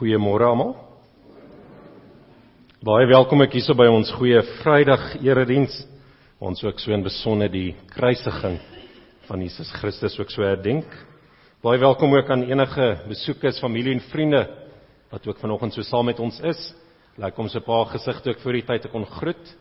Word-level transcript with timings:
Goeiemôre 0.00 0.46
almal. 0.48 0.70
Baie 2.80 3.04
welkom 3.04 3.42
ek 3.44 3.52
hierso 3.58 3.74
by 3.76 3.84
ons 3.92 4.08
goeie 4.16 4.38
Vrydag 4.62 5.18
erediens. 5.20 5.74
Ons 6.40 6.62
ook 6.64 6.78
so 6.80 6.94
in 6.96 7.04
besonder 7.04 7.50
die 7.52 7.74
kruisiging 7.90 8.56
van 9.26 9.42
Jesus 9.44 9.68
Christus 9.76 10.16
ook 10.16 10.32
so 10.32 10.40
herdenk. 10.40 10.88
Baie 11.60 11.82
welkom 11.82 12.16
ook 12.16 12.32
aan 12.32 12.46
enige 12.48 12.86
besoekers, 13.10 13.60
familie 13.60 13.92
en 13.98 14.00
vriende 14.08 14.40
wat 15.12 15.28
ook 15.28 15.44
vanoggend 15.44 15.76
so 15.76 15.84
saam 15.84 16.08
met 16.08 16.24
ons 16.24 16.40
is. 16.48 16.62
Lyk 17.20 17.36
om 17.36 17.52
so 17.52 17.60
'n 17.60 17.68
paar 17.68 17.92
gesigte 17.92 18.30
ook 18.30 18.40
voor 18.40 18.56
die 18.56 18.64
tyd 18.64 18.82
te 18.82 18.88
kon 18.88 19.04
groet. 19.04 19.52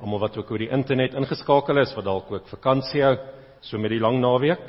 Almal 0.00 0.24
wat 0.24 0.38
ook 0.38 0.50
oor 0.50 0.64
die 0.64 0.72
internet 0.72 1.12
ingeskakel 1.12 1.76
is 1.84 1.92
wat 1.94 2.08
dalk 2.08 2.32
ook 2.32 2.48
vakansie 2.48 3.02
hou 3.02 3.18
so 3.60 3.76
met 3.76 3.90
die 3.90 4.00
lang 4.00 4.16
naweek. 4.18 4.64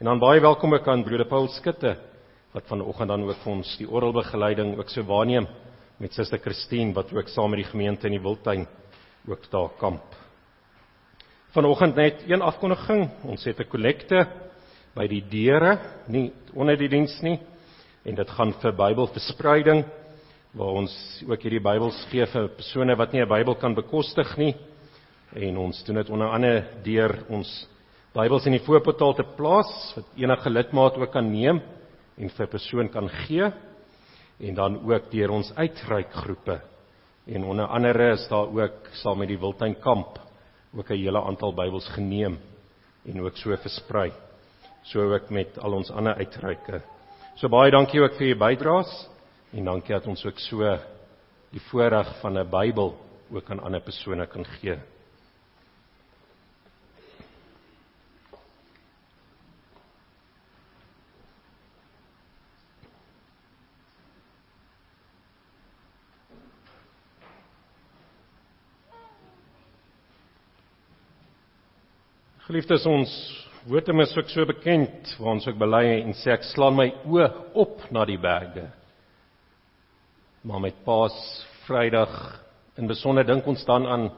En 0.00 0.04
dan 0.04 0.18
baie 0.18 0.40
welkom 0.40 0.74
ook 0.74 0.86
aan 0.86 1.02
broeder 1.02 1.26
Paul 1.26 1.48
Skutte 1.48 2.09
wat 2.52 2.66
vanoggend 2.66 3.08
dan 3.08 3.22
ook 3.22 3.42
vir 3.44 3.52
ons 3.52 3.76
die 3.78 3.88
orgelbegeleiding 3.88 4.78
ook 4.78 4.88
so 4.90 5.02
waarneem 5.06 5.46
met 6.00 6.14
suster 6.16 6.40
Christine 6.42 6.94
wat 6.96 7.12
ook 7.14 7.28
saam 7.28 7.50
met 7.50 7.62
die 7.62 7.70
gemeente 7.70 8.08
in 8.08 8.16
die 8.16 8.22
Wildtuin 8.22 8.66
ook 9.28 9.44
daar 9.50 9.70
kamp. 9.78 10.16
Vanoggend 11.54 11.96
net 11.96 12.24
een 12.26 12.42
afkondiging. 12.42 13.10
Ons 13.24 13.44
het 13.44 13.60
'n 13.60 13.68
kollekte 13.68 14.26
by 14.94 15.06
die 15.06 15.22
deure, 15.22 15.78
nie 16.06 16.32
onder 16.54 16.76
die 16.76 16.88
diens 16.88 17.20
nie. 17.22 17.38
En 18.04 18.14
dit 18.14 18.30
gaan 18.30 18.52
vir 18.52 18.72
Bybelverspreiding 18.72 19.84
waar 20.52 20.74
ons 20.74 21.24
ook 21.28 21.42
hierdie 21.42 21.60
Bybels 21.60 22.06
gee 22.10 22.26
vir 22.26 22.48
persone 22.48 22.96
wat 22.96 23.12
nie 23.12 23.22
'n 23.22 23.28
Bybel 23.28 23.54
kan 23.54 23.74
bekostig 23.74 24.36
nie. 24.36 24.54
En 25.34 25.56
ons 25.56 25.84
doen 25.84 25.96
dit 25.96 26.10
onder 26.10 26.28
andere 26.28 26.64
deur 26.82 27.24
ons 27.28 27.68
Bybels 28.14 28.46
in 28.46 28.52
die 28.52 28.64
voorportaal 28.64 29.14
te 29.14 29.24
plaas 29.36 29.92
wat 29.96 30.04
enige 30.16 30.50
lidmaat 30.50 30.96
ook 30.96 31.12
kan 31.12 31.30
neem 31.30 31.60
en 32.20 32.30
vir 32.36 32.50
persoon 32.52 32.88
kan 32.92 33.08
gee 33.24 33.48
en 34.40 34.54
dan 34.54 34.78
ook 34.84 35.10
deur 35.12 35.30
ons 35.30 35.52
uitreikgroepe. 35.56 36.60
En 37.26 37.44
onder 37.44 37.66
andere 37.66 38.12
is 38.12 38.26
daar 38.28 38.48
ook 38.48 38.88
saam 39.02 39.18
met 39.18 39.28
die 39.28 39.38
Wildtuin 39.38 39.78
kamp 39.80 40.18
ook 40.76 40.90
'n 40.90 40.96
hele 40.96 41.22
aantal 41.22 41.54
Bybels 41.54 41.88
geneem 41.88 42.38
en 43.04 43.22
ook 43.22 43.36
so 43.36 43.56
versprei. 43.56 44.12
So 44.82 45.14
ook 45.14 45.30
met 45.30 45.58
al 45.58 45.72
ons 45.72 45.90
ander 45.90 46.14
uitreike. 46.14 46.82
So 47.34 47.48
baie 47.48 47.70
dankie 47.70 48.00
ook 48.00 48.14
vir 48.14 48.26
u 48.26 48.36
bydraes 48.36 49.08
en 49.52 49.64
dankie 49.64 49.94
dat 49.94 50.06
ons 50.06 50.24
ook 50.26 50.38
so 50.38 50.78
die 51.50 51.60
voorreg 51.60 52.20
van 52.20 52.38
'n 52.38 52.50
Bybel 52.50 52.96
ook 53.32 53.50
aan 53.50 53.60
ander 53.60 53.80
persone 53.80 54.26
kan 54.26 54.44
gee. 54.44 54.78
Geliefdes 72.50 72.82
ons 72.90 73.10
woorde 73.70 73.94
is 74.02 74.16
ook 74.18 74.30
so 74.32 74.42
bekend 74.42 75.10
waar 75.20 75.36
ons 75.36 75.44
ook 75.46 75.58
bely 75.60 75.84
en 76.00 76.16
sê 76.18 76.32
ek 76.34 76.48
slaan 76.48 76.74
my 76.74 76.88
oë 77.06 77.28
op 77.62 77.84
na 77.94 78.02
die 78.08 78.18
berge. 78.18 78.64
Maar 80.42 80.64
met 80.64 80.80
Paas 80.82 81.14
Vrydag 81.68 82.10
in 82.74 82.90
besonder 82.90 83.22
dink 83.28 83.46
ons 83.46 83.62
dan 83.68 83.86
aan 83.86 84.10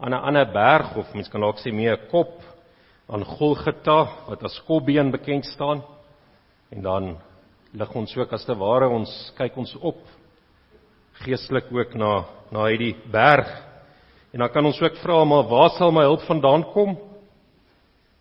aan 0.00 0.16
'n 0.16 0.24
ander 0.30 0.48
berg 0.48 0.96
of 0.96 1.12
mens 1.12 1.28
kan 1.28 1.44
dalk 1.44 1.60
sê 1.60 1.74
meer 1.74 2.08
kop 2.08 2.40
aan 3.06 3.24
Golgotha 3.24 4.08
wat 4.30 4.42
as 4.44 4.62
Kopbeen 4.64 5.10
bekend 5.10 5.44
staan. 5.44 5.84
En 6.72 6.82
dan 6.82 7.16
lig 7.74 7.94
ons 7.94 8.16
ook 8.16 8.32
as 8.32 8.44
te 8.44 8.54
ware 8.54 8.88
ons 8.88 9.32
kyk 9.36 9.56
ons 9.56 9.76
op 9.82 10.00
geestelik 11.20 11.68
ook 11.70 11.94
na 11.94 12.24
na 12.50 12.64
hierdie 12.64 12.96
berg. 13.12 13.48
En 14.32 14.38
dan 14.38 14.48
kan 14.48 14.64
ons 14.64 14.82
ook 14.82 14.96
vra 14.96 15.24
maar 15.24 15.44
waar 15.44 15.70
sal 15.76 15.92
my 15.92 16.02
hulp 16.02 16.22
vandaan 16.22 16.64
kom? 16.72 17.13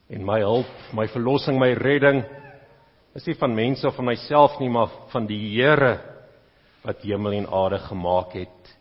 En 0.10 0.26
my 0.26 0.40
hulp, 0.44 0.70
my 0.94 1.08
verlossing, 1.12 1.60
my 1.60 1.72
redding 1.78 2.24
is 3.16 3.26
nie 3.28 3.38
van 3.40 3.56
mense 3.56 3.88
of 3.88 3.96
van 3.98 4.10
myself 4.10 4.58
nie, 4.60 4.70
maar 4.74 4.92
van 5.14 5.28
die 5.30 5.40
Here 5.54 5.98
wat 6.84 7.06
hemel 7.06 7.38
en 7.38 7.48
aarde 7.48 7.80
gemaak 7.86 8.34
het. 8.36 8.74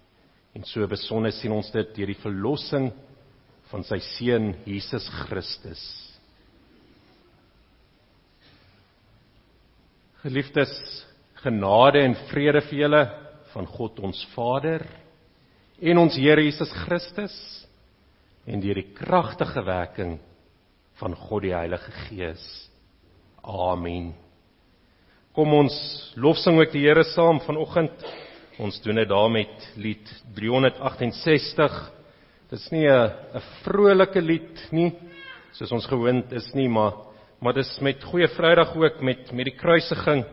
En 0.57 0.65
so 0.69 0.87
besonder 0.89 1.33
sien 1.33 1.53
ons 1.55 1.71
dit 1.73 1.93
deur 1.97 2.11
die 2.11 2.21
verlossing 2.21 2.91
van 3.71 3.85
sy 3.89 3.99
seun 4.05 4.53
Jesus 4.69 5.07
Christus. 5.23 5.83
Geliefdes, 10.23 10.73
genade 11.43 12.03
en 12.05 12.15
vrede 12.29 12.63
vir 12.69 12.85
julle 12.85 13.03
van 13.53 13.67
God 13.67 14.03
ons 14.07 14.21
Vader 14.37 14.85
en 15.83 15.99
ons 15.99 16.19
Here 16.19 16.45
Jesus 16.45 16.71
Christus 16.85 17.35
en 18.47 18.63
deur 18.63 18.79
die 18.79 18.93
kragtige 18.95 19.65
werking 19.67 20.19
van 21.03 21.17
God 21.19 21.43
die 21.43 21.55
Heilige 21.55 21.91
Gees. 22.07 22.43
Amen. 23.43 24.13
Kom 25.35 25.51
ons 25.57 25.75
lofsing 26.21 26.61
ook 26.61 26.71
die 26.75 26.85
Here 26.85 27.03
saam 27.11 27.41
vanoggend. 27.43 28.05
Ons 28.63 28.79
doen 28.85 29.01
dit 29.01 29.09
daar 29.11 29.31
met 29.33 29.65
lied 29.81 30.11
368. 30.37 31.79
Dit's 32.53 32.69
nie 32.71 32.87
'n 32.87 33.11
'n 33.35 33.43
vrolike 33.65 34.21
lied 34.21 34.69
nie, 34.71 34.93
soos 35.53 35.73
ons 35.73 35.87
gewoond 35.87 36.33
is 36.33 36.55
nie, 36.55 36.69
maar 36.69 36.93
maar 37.41 37.55
dis 37.55 37.81
met 37.81 38.05
goeie 38.05 38.29
Vrydag 38.29 38.77
ook 38.77 39.01
met 39.03 39.33
met 39.33 39.45
die 39.45 39.57
kruisiging 39.57 40.25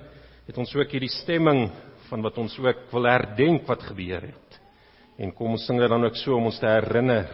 het 0.45 0.57
ons 0.57 0.75
ook 0.75 0.91
hierdie 0.91 1.09
stemming 1.09 1.71
van 2.09 2.21
wat 2.21 2.37
ons 2.37 2.59
ook 2.59 2.91
wil 2.91 3.05
herdenk 3.05 3.67
wat 3.67 3.81
gebeur 3.81 4.21
het. 4.21 4.59
En 5.17 5.31
kom 5.31 5.51
ons 5.51 5.65
sing 5.65 5.79
dit 5.79 5.89
dan 5.89 6.03
ook 6.03 6.15
so 6.15 6.35
om 6.35 6.45
ons 6.45 6.59
te 6.59 6.67
herinner 6.67 7.27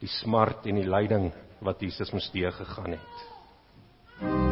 die 0.00 0.08
smart 0.08 0.66
en 0.66 0.74
die 0.74 0.90
lyding 0.90 1.32
wat 1.58 1.80
Jesus 1.80 2.10
moes 2.10 2.30
deurgegaan 2.30 2.90
het. 2.90 4.45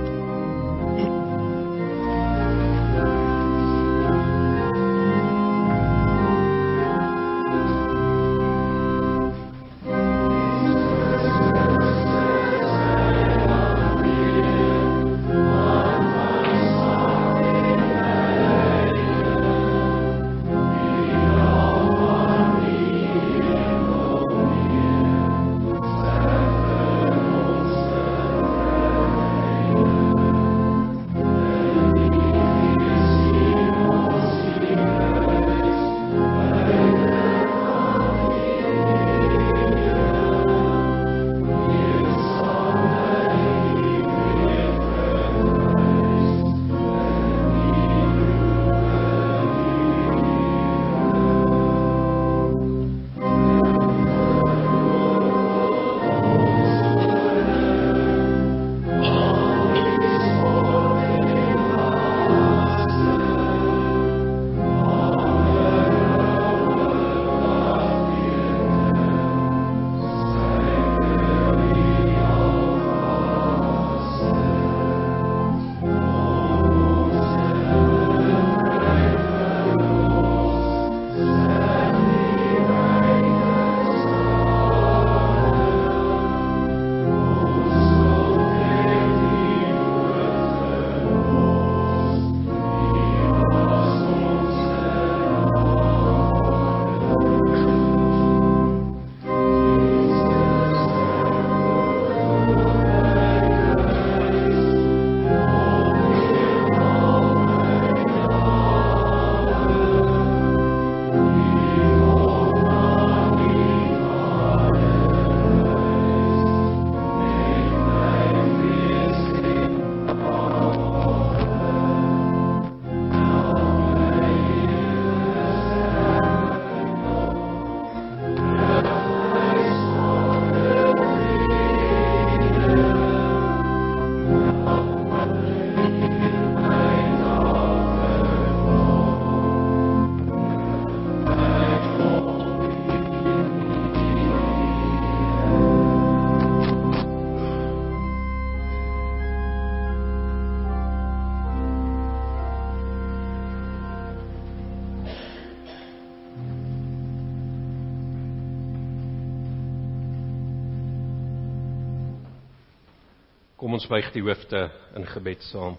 Buig 163.94 164.10
die 164.10 164.24
hoofde 164.26 164.68
in 164.98 165.04
gebed 165.06 165.42
saam. 165.52 165.76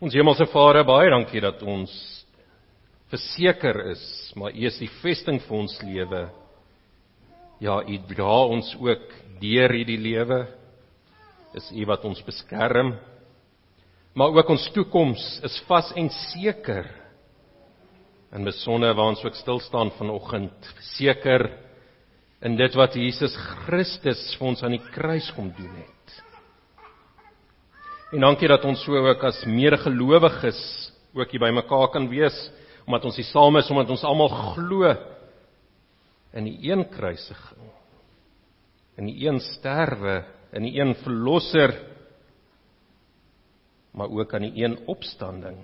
Ons 0.00 0.14
Hemelse 0.16 0.46
Vader, 0.52 0.84
baie 0.88 1.10
dankie 1.12 1.42
dat 1.44 1.60
ons 1.60 1.92
verseker 3.12 3.82
is, 3.92 4.04
maar 4.38 4.54
U 4.56 4.64
is 4.64 4.78
die 4.80 4.88
vesting 5.02 5.42
vir 5.44 5.58
ons 5.58 5.74
lewe. 5.84 6.22
Ja, 7.60 7.82
U 7.84 7.98
dra 8.08 8.38
ons 8.54 8.70
ook 8.80 9.12
deur 9.42 9.76
hierdie 9.76 10.00
lewe. 10.00 10.44
Is 11.54 11.68
U 11.70 11.84
wat 11.90 12.06
ons 12.08 12.24
beskerm. 12.24 12.94
Maar 14.16 14.40
ook 14.40 14.54
ons 14.56 14.66
toekoms 14.74 15.24
is 15.44 15.60
vas 15.68 15.92
en 16.00 16.08
seker. 16.32 16.88
In 18.34 18.46
besonder 18.48 18.96
waar 18.96 19.12
ons 19.12 19.24
ook 19.24 19.36
stil 19.36 19.60
staan 19.62 19.92
vanoggend, 19.98 20.72
seker 20.96 21.50
in 22.44 22.58
dit 22.60 22.76
wat 22.76 22.96
Jesus 22.98 23.34
Christus 23.64 24.34
vir 24.36 24.50
ons 24.50 24.62
aan 24.64 24.76
die 24.76 24.84
kruis 24.92 25.30
kom 25.36 25.48
doen 25.56 25.72
het. 25.78 26.18
En 28.14 28.22
dankie 28.22 28.50
dat 28.50 28.64
ons 28.68 28.82
so 28.84 28.94
ook 29.00 29.24
as 29.26 29.40
medegelowiges 29.48 30.60
ook 31.14 31.30
hier 31.32 31.42
bymekaar 31.42 31.88
kan 31.94 32.08
wees 32.10 32.36
omdat 32.84 33.06
ons 33.08 33.16
hier 33.18 33.30
saam 33.30 33.56
is 33.58 33.70
omdat 33.72 33.90
ons 33.94 34.04
almal 34.06 34.30
glo 34.54 34.92
in 36.34 36.48
die 36.50 36.70
een 36.70 36.84
kruisiging 36.90 37.70
in 39.00 39.08
die 39.10 39.26
een 39.26 39.40
sterwe 39.42 40.20
in 40.54 40.66
die 40.66 40.74
een 40.78 40.94
verlosser 41.02 41.74
maar 43.94 44.10
ook 44.10 44.34
aan 44.34 44.46
die 44.48 44.64
een 44.64 44.76
opstanding 44.90 45.62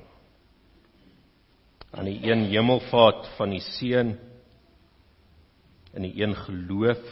aan 1.90 2.06
die 2.06 2.18
een 2.30 2.46
hemelvaart 2.50 3.26
van 3.37 3.54
die 3.54 3.62
seun 3.76 4.16
in 5.94 6.06
die 6.06 6.23
een 6.23 6.37
geloof, 6.37 7.02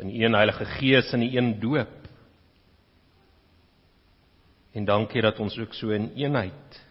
in 0.00 0.08
die 0.08 0.24
een 0.24 0.34
Heilige 0.34 0.64
Gees 0.78 1.12
en 1.12 1.20
die 1.20 1.36
een 1.38 1.60
doop. 1.60 2.00
En 4.74 4.84
dankie 4.84 5.22
dat 5.22 5.38
ons 5.40 5.58
ook 5.58 5.74
so 5.74 5.94
in 5.94 6.10
eenheid 6.16 6.82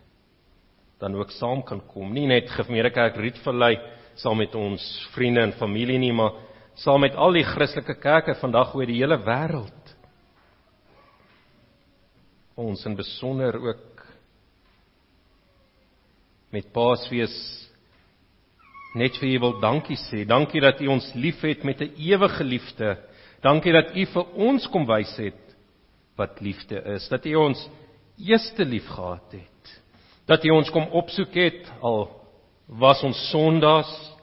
dan 1.04 1.16
ook 1.20 1.32
saam 1.36 1.64
kan 1.68 1.82
kom. 1.88 2.14
Nie 2.16 2.28
net 2.28 2.52
Gemeente 2.56 2.94
Kerk 2.96 3.18
Rietvallei 3.20 3.76
saam 4.16 4.38
met 4.40 4.56
ons 4.56 4.84
vriende 5.12 5.42
en 5.42 5.56
familie 5.60 5.98
nie, 6.00 6.14
maar 6.14 6.38
saam 6.80 7.02
met 7.04 7.16
al 7.16 7.36
die 7.36 7.44
Christelike 7.44 7.98
kerke 8.00 8.38
vandag 8.40 8.72
oor 8.76 8.88
die 8.88 9.02
hele 9.02 9.18
wêreld. 9.26 9.96
Ons 12.56 12.86
in 12.86 12.96
besonder 12.96 13.58
ook 13.58 14.06
met 16.54 16.70
Paasfees 16.72 17.34
net 18.94 19.18
vir 19.18 19.36
U 19.36 19.40
wil 19.40 19.56
dankie 19.62 19.98
sê. 20.10 20.24
Dankie 20.26 20.62
dat 20.62 20.82
U 20.82 20.88
ons 20.94 21.12
liefhet 21.16 21.64
met 21.64 21.82
'n 21.82 21.94
ewige 21.98 22.44
liefde. 22.44 22.98
Dankie 23.42 23.74
dat 23.74 23.96
U 23.96 24.06
vir 24.06 24.26
ons 24.36 24.68
kom 24.68 24.86
wys 24.86 25.18
het 25.18 25.56
wat 26.16 26.42
liefde 26.42 26.82
is. 26.96 27.08
Dat 27.10 27.26
U 27.26 27.36
ons 27.36 27.70
eerste 28.18 28.66
lief 28.66 28.88
gehad 28.88 29.32
het. 29.32 29.82
Dat 30.26 30.46
U 30.46 30.50
ons 30.50 30.70
kom 30.70 30.88
opsoek 30.92 31.34
het 31.34 31.72
al 31.82 32.22
was 32.68 33.04
ons 33.04 33.30
sondaars 33.30 34.14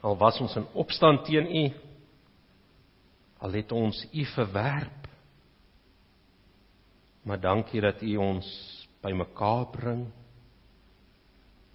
al 0.00 0.16
was 0.16 0.40
ons 0.40 0.56
in 0.56 0.66
opstand 0.72 1.24
teen 1.24 1.46
U. 1.46 1.72
Al 3.38 3.52
het 3.52 3.72
ons 3.72 4.06
U 4.12 4.24
verwerp. 4.24 5.08
Maar 7.22 7.40
dankie 7.40 7.80
dat 7.80 8.02
U 8.02 8.16
ons 8.16 8.46
bymekaar 9.02 9.66
bring 9.70 10.06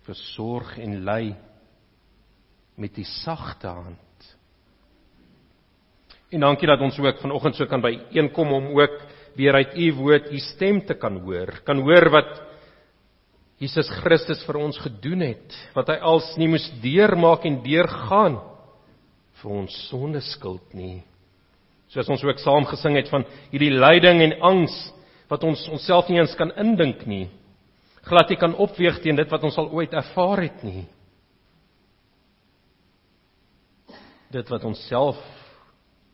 versorg 0.01 0.77
en 0.79 1.03
lei 1.03 1.35
met 2.81 2.95
die 2.97 3.05
sagte 3.05 3.69
hand. 3.69 3.97
En 6.31 6.45
dankie 6.45 6.69
dat 6.69 6.81
ons 6.81 6.99
ook 6.99 7.19
vanoggend 7.21 7.57
so 7.57 7.67
kan 7.67 7.83
byeenkom 7.83 8.53
om 8.55 8.69
ook 8.79 9.01
weer 9.35 9.53
uit 9.59 9.75
u 9.77 9.93
woord 9.99 10.31
u 10.31 10.39
stem 10.39 10.81
te 10.85 10.95
kan 10.95 11.19
hoor. 11.19 11.61
Kan 11.67 11.83
hoor 11.83 12.09
wat 12.11 12.39
Jesus 13.61 13.89
Christus 14.01 14.41
vir 14.47 14.57
ons 14.57 14.79
gedoen 14.81 15.21
het, 15.21 15.57
wat 15.75 15.91
hy 15.91 15.99
als 16.01 16.31
nie 16.39 16.49
moes 16.49 16.65
deurmaak 16.81 17.45
en 17.45 17.59
deurgaan 17.61 18.39
vir 19.41 19.51
ons 19.53 19.75
sonde 19.89 20.21
skuld 20.31 20.73
nie. 20.73 21.03
Soos 21.91 22.09
ons 22.09 22.23
ook 22.23 22.39
saam 22.41 22.65
gesing 22.69 22.95
het 22.97 23.11
van 23.11 23.27
hierdie 23.51 23.73
lyding 23.75 24.23
en 24.23 24.37
angs 24.53 24.75
wat 25.29 25.43
ons 25.47 25.67
onsself 25.71 26.09
nie 26.09 26.21
eens 26.21 26.33
kan 26.39 26.53
indink 26.59 27.05
nie. 27.05 27.27
Glad 28.07 28.31
nie 28.31 28.39
kan 28.39 28.55
opweeg 28.55 28.97
teen 29.03 29.19
dit 29.19 29.29
wat 29.29 29.43
ons 29.45 29.59
al 29.61 29.69
ooit 29.75 29.93
ervaar 29.93 30.41
het 30.47 30.63
nie. 30.65 30.87
Dit 34.31 34.51
wat 34.53 34.65
ons 34.67 34.81
self 34.87 35.19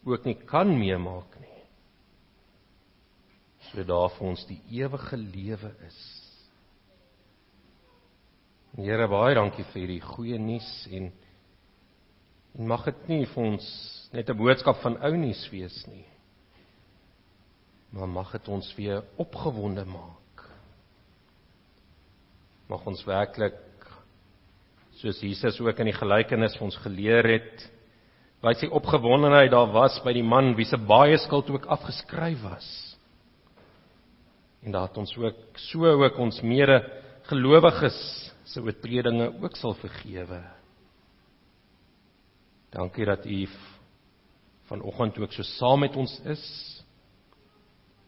ook 0.08 0.26
nie 0.26 0.38
kan 0.48 0.70
meemaak 0.72 1.36
nie. 1.42 1.64
So 3.70 3.84
daar 3.84 4.10
vir 4.16 4.28
ons 4.30 4.46
die 4.48 4.60
ewige 4.80 5.20
lewe 5.20 5.74
is. 5.88 6.00
Here 8.78 9.08
baie 9.10 9.36
dankie 9.36 9.66
vir 9.72 9.82
hierdie 9.84 10.04
goeie 10.06 10.38
nuus 10.40 10.70
en 10.94 11.10
en 12.58 12.70
mag 12.72 12.88
dit 12.88 13.10
nie 13.12 13.26
vir 13.30 13.44
ons 13.44 13.66
net 14.14 14.30
'n 14.30 14.38
boodskap 14.38 14.82
van 14.82 14.98
ou 14.98 15.14
nuus 15.18 15.44
wees 15.52 15.86
nie. 15.88 16.06
Maar 17.92 18.08
mag 18.08 18.32
dit 18.32 18.48
ons 18.48 18.76
weer 18.76 19.04
opgewonde 19.18 19.86
maak. 19.86 20.50
Mag 22.70 22.88
ons 22.88 23.06
werklik 23.06 23.62
soos 24.98 25.20
Jesus 25.22 25.60
ook 25.60 25.80
in 25.80 25.86
die 25.86 26.00
gelykenis 26.00 26.56
vir 26.58 26.66
ons 26.66 26.78
geleer 26.78 27.28
het 27.28 27.77
Waar 28.48 28.56
sy 28.56 28.70
opgewondenheid 28.72 29.51
daar 29.51 29.74
was 29.75 29.98
by 30.06 30.13
die 30.16 30.24
man 30.24 30.54
wie 30.56 30.63
se 30.63 30.77
baie 30.80 31.18
skuld 31.20 31.50
ook 31.51 31.66
afgeskryf 31.68 32.39
was. 32.46 32.68
En 34.63 34.72
dat 34.72 34.96
ons 34.96 35.12
ook 35.20 35.60
so 35.60 35.84
ook 35.84 36.16
ons 36.24 36.39
mede 36.48 36.77
gelowiges 37.27 37.98
se 38.48 38.63
oortredinge 38.63 39.34
ook 39.44 39.58
sal 39.60 39.75
vergewe. 39.82 40.39
Dankie 42.72 43.06
dat 43.10 43.25
u 43.27 43.42
vanoggend 44.72 45.20
ook 45.20 45.36
so 45.36 45.44
saam 45.44 45.84
met 45.84 46.00
ons 46.00 46.16
is. 46.24 46.46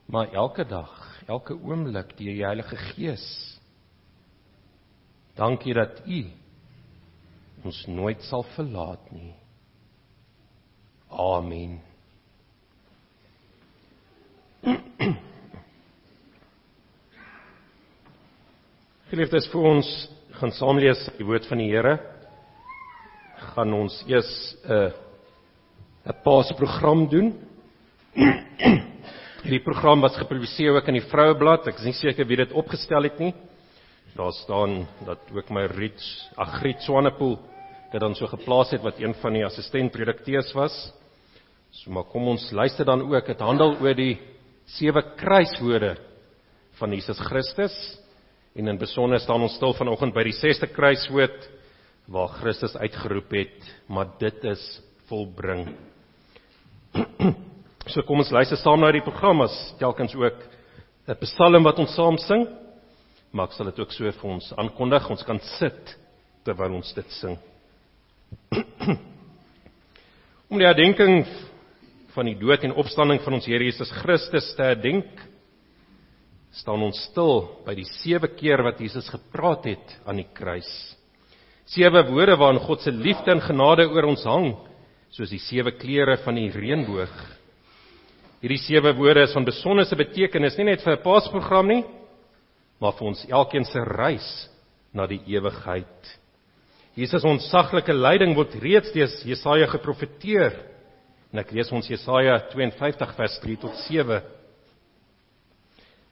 Maar 0.07 0.31
elke 0.31 0.63
dag, 0.63 1.19
elke 1.27 1.59
oomblik 1.59 2.15
deur 2.15 2.31
die 2.31 2.45
Heilige 2.45 2.79
Gees. 2.93 3.27
Dankie 5.35 5.75
dat 5.75 5.99
u 6.07 6.23
ons 7.67 7.83
nooit 7.91 8.23
sal 8.31 8.47
verlaat 8.55 9.11
nie. 9.11 9.35
Amen. 11.09 11.81
Geliefdes, 19.09 19.47
vir 19.49 19.61
ons 19.65 19.89
gaan 20.37 20.51
saam 20.53 20.77
lees 20.77 21.01
die 21.17 21.25
woord 21.25 21.47
van 21.49 21.57
die 21.63 21.71
Here. 21.71 21.97
Gaan 23.55 23.73
ons 23.73 24.03
eers 24.05 24.55
'n 24.61 24.69
uh, 24.69 24.91
'n 26.13 26.17
paasprogram 26.23 27.09
doen. 27.09 27.33
Hierdie 29.43 29.63
program 29.65 30.01
was 30.05 30.17
gepubliseer 30.17 30.71
ook 30.77 30.87
in 30.87 30.99
die 30.99 31.09
Vroueblad. 31.09 31.67
Ek 31.67 31.79
is 31.81 31.85
nie 31.89 31.97
seker 31.97 32.25
wie 32.27 32.37
dit 32.37 32.51
opgestel 32.53 33.03
het 33.03 33.19
nie. 33.19 33.33
Daar 34.13 34.31
staan 34.33 34.87
dat 35.05 35.19
ook 35.33 35.49
my 35.49 35.65
Riet 35.65 36.29
Agriet 36.35 36.81
Swanepoel 36.81 37.39
dit 37.91 38.01
dan 38.01 38.15
so 38.15 38.27
geplaas 38.27 38.71
het 38.71 38.81
wat 38.85 38.99
een 38.99 39.13
van 39.17 39.33
die 39.33 39.45
assistentredakteurs 39.45 40.53
was. 40.53 40.93
So 41.71 41.91
maar 41.93 42.07
kom 42.09 42.27
ons 42.27 42.51
luister 42.51 42.85
dan 42.85 43.01
ook. 43.05 43.25
Dit 43.25 43.39
handel 43.39 43.75
oor 43.81 43.95
die 43.95 44.17
sewe 44.77 45.03
kruiswoorde 45.17 45.95
van 46.79 46.93
Jesus 46.93 47.19
Christus. 47.19 47.75
En 48.55 48.67
in 48.67 48.77
besonder 48.77 49.19
staan 49.21 49.41
ons 49.45 49.55
stil 49.55 49.73
vanoggend 49.77 50.13
by 50.15 50.23
die 50.25 50.35
6ste 50.35 50.67
kruiswoord 50.73 51.49
waar 52.09 52.31
Christus 52.39 52.73
uitgeroep 52.73 53.31
het, 53.37 53.67
maar 53.87 54.07
dit 54.19 54.43
is 54.49 54.63
volbring. 55.09 55.69
So 57.89 58.03
kom 58.05 58.19
ons 58.21 58.29
luister 58.29 58.59
saam 58.59 58.83
na 58.83 58.91
die 58.93 59.01
program 59.01 59.39
as 59.41 59.53
telkens 59.79 60.13
ook 60.13 60.37
'n 61.09 61.15
psalm 61.23 61.63
wat 61.65 61.79
ons 61.81 61.95
saam 61.95 62.17
sing. 62.21 62.45
Maar 63.31 63.47
ek 63.47 63.53
sal 63.53 63.65
dit 63.65 63.79
ook 63.79 63.91
so 63.91 64.11
vir 64.11 64.29
ons 64.29 64.53
aankondig. 64.53 65.09
Ons 65.09 65.23
kan 65.23 65.39
sit 65.57 65.97
terwyl 66.45 66.75
ons 66.77 66.93
dit 66.93 67.11
sing. 67.11 67.37
Om 70.51 70.57
die 70.57 70.67
herdenking 70.67 71.25
van 72.19 72.27
die 72.27 72.39
dood 72.39 72.65
en 72.67 72.75
opstanding 72.75 73.21
van 73.23 73.37
ons 73.37 73.47
Here 73.47 73.63
Jesus 73.63 73.91
Christus 74.01 74.51
te 74.57 74.65
herdenk, 74.67 75.21
staan 76.59 76.81
ons 76.83 76.99
stil 77.07 77.45
by 77.63 77.75
die 77.77 77.87
sewe 78.01 78.27
keer 78.35 78.59
wat 78.65 78.81
Jesus 78.83 79.07
gepraat 79.13 79.69
het 79.69 79.93
aan 80.03 80.19
die 80.19 80.27
kruis. 80.35 80.69
Sewe 81.69 82.01
woorde 82.09 82.35
waarin 82.41 82.59
God 82.65 82.81
se 82.83 82.91
liefde 82.91 83.31
en 83.31 83.43
genade 83.45 83.85
oor 83.87 84.09
ons 84.09 84.25
hang, 84.27 84.51
soos 85.13 85.31
die 85.31 85.39
sewe 85.39 85.71
kleure 85.77 86.17
van 86.25 86.39
die 86.41 86.49
reënboog. 86.51 87.13
Hierdie 88.41 88.59
sewe 88.65 88.91
woorde 88.97 89.27
is 89.27 89.35
van 89.37 89.47
besonderse 89.47 89.95
betekenis 89.99 90.57
nie 90.57 90.71
net 90.71 90.83
vir 90.83 90.97
'n 90.97 91.03
Paasprogram 91.03 91.67
nie, 91.67 91.83
maar 92.81 92.97
vir 92.97 93.07
ons 93.07 93.25
elkeen 93.29 93.65
se 93.65 93.79
reis 93.79 94.49
na 94.93 95.05
die 95.07 95.21
ewigheid. 95.27 96.17
Jesus 96.95 97.23
onsaglike 97.23 97.93
lyding 97.93 98.35
word 98.35 98.55
reeds 98.59 98.91
deur 98.91 99.07
Jesaja 99.23 99.67
geprofeteer 99.67 100.78
En 101.29 101.41
ek 101.43 101.51
lees 101.53 101.69
ons 101.75 101.85
Jesaja 101.85 102.39
52 102.49 103.15
vers 103.17 103.37
3 103.43 103.57
tot 103.61 103.75
7. 103.85 104.21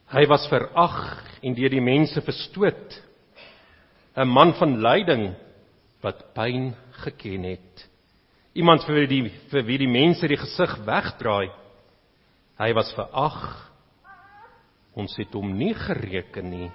Hy 0.08 0.24
was 0.30 0.46
verag 0.48 0.98
en 1.42 1.56
deur 1.58 1.74
die 1.74 1.84
mense 1.84 2.22
verstoot. 2.22 3.00
'n 4.16 4.28
Man 4.28 4.54
van 4.58 4.78
lyding 4.82 5.34
wat 6.02 6.22
pyn 6.34 6.74
geken 7.04 7.44
het. 7.44 7.86
Iemand 8.54 8.84
vir 8.86 9.06
die 9.06 9.30
vir 9.50 9.62
wie 9.66 9.78
die 9.78 9.90
mense 9.90 10.26
die 10.26 10.38
gesig 10.38 10.78
wegdraai. 10.86 11.50
Hy 12.58 12.72
was 12.74 12.94
verag. 12.94 13.70
Ons 14.94 15.16
het 15.18 15.34
hom 15.34 15.52
nie 15.58 15.74
gereken 15.74 16.50
nie. 16.50 16.70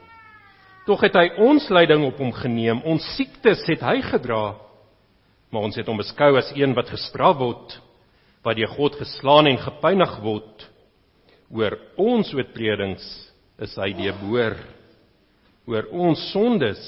Tog 0.85 1.01
het 1.01 1.15
hy 1.15 1.29
ons 1.39 1.69
lyding 1.69 2.05
op 2.05 2.19
hom 2.19 2.31
geneem. 2.31 2.83
Ons 2.83 3.03
siektes 3.15 3.63
het 3.67 3.81
hy 3.81 4.01
gedra. 4.01 4.55
Maar 5.51 5.61
ons 5.61 5.75
het 5.75 5.87
hom 5.87 5.97
beskou 5.97 6.37
as 6.37 6.51
een 6.55 6.73
wat 6.75 6.89
gestraf 6.89 7.37
word, 7.37 7.79
wat 8.43 8.59
deur 8.59 8.71
God 8.75 8.97
geslaan 8.99 9.47
en 9.47 9.59
gepynig 9.61 10.13
word. 10.23 10.67
Oor 11.53 11.77
ons 12.01 12.33
oortredings 12.35 13.05
is 13.63 13.75
hy 13.79 13.91
deboor. 13.95 14.57
Oor 15.69 15.87
ons 15.95 16.19
sondes 16.31 16.81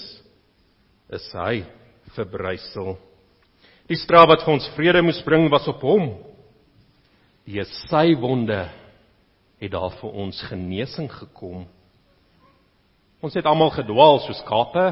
is 1.15 1.27
hy 1.37 1.63
verbrysel. 2.15 2.95
Die 3.87 3.99
straf 4.01 4.27
wat 4.31 4.43
vir 4.43 4.55
ons 4.55 4.71
vrede 4.75 5.03
moes 5.05 5.21
bring 5.25 5.47
was 5.53 5.67
op 5.69 5.83
hom. 5.85 6.09
Deur 7.45 7.69
sy 7.85 8.15
wonde 8.17 8.65
het 9.61 9.71
daar 9.71 9.93
vir 10.01 10.21
ons 10.25 10.41
genesing 10.49 11.07
gekom. 11.13 11.63
Ons 13.23 13.37
het 13.37 13.45
almal 13.47 13.71
gedwaal 13.73 14.19
soos 14.25 14.41
skape, 14.43 14.89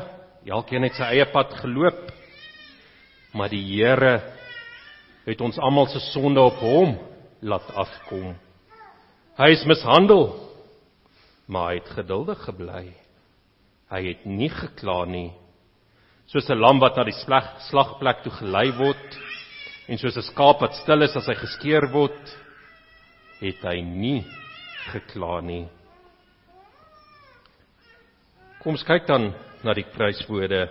elkeen 0.48 0.86
het 0.88 0.96
sy 0.98 1.10
eie 1.16 1.26
pad 1.34 1.52
geloop. 1.60 2.06
Maar 3.34 3.50
die 3.52 3.64
Here 3.66 4.14
het 5.26 5.42
ons 5.42 5.60
almal 5.60 5.88
se 5.92 6.00
sonde 6.12 6.42
op 6.42 6.60
hom 6.64 6.98
laat 7.44 7.70
afkom. 7.76 8.34
Hy 9.40 9.50
is 9.56 9.66
mishandel, 9.66 10.28
maar 11.48 11.72
hy 11.72 11.80
het 11.80 11.94
geduldig 11.96 12.44
gebly. 12.46 12.84
Hy 13.94 14.02
het 14.08 14.26
nie 14.26 14.50
gekla 14.50 15.04
nie. 15.06 15.32
Soos 16.28 16.50
'n 16.50 16.60
lam 16.60 16.80
wat 16.80 16.96
na 16.98 17.04
die 17.04 17.20
slag, 17.26 17.62
slagplek 17.70 18.24
toe 18.24 18.32
gelei 18.32 18.72
word 18.72 19.20
en 19.88 19.98
soos 19.98 20.18
'n 20.18 20.30
skaap 20.32 20.62
wat 20.62 20.76
stil 20.76 21.02
is 21.02 21.16
as 21.16 21.28
hy 21.28 21.36
geskeer 21.36 21.92
word, 21.92 22.38
het 23.42 23.62
hy 23.64 23.82
nie 23.82 24.26
gekla 24.92 25.42
nie. 25.42 25.68
Kom 28.64 28.74
ons 28.74 28.84
kyk 28.84 29.08
dan 29.08 29.34
na 29.64 29.74
die 29.74 29.84
kruiswoorde. 29.84 30.70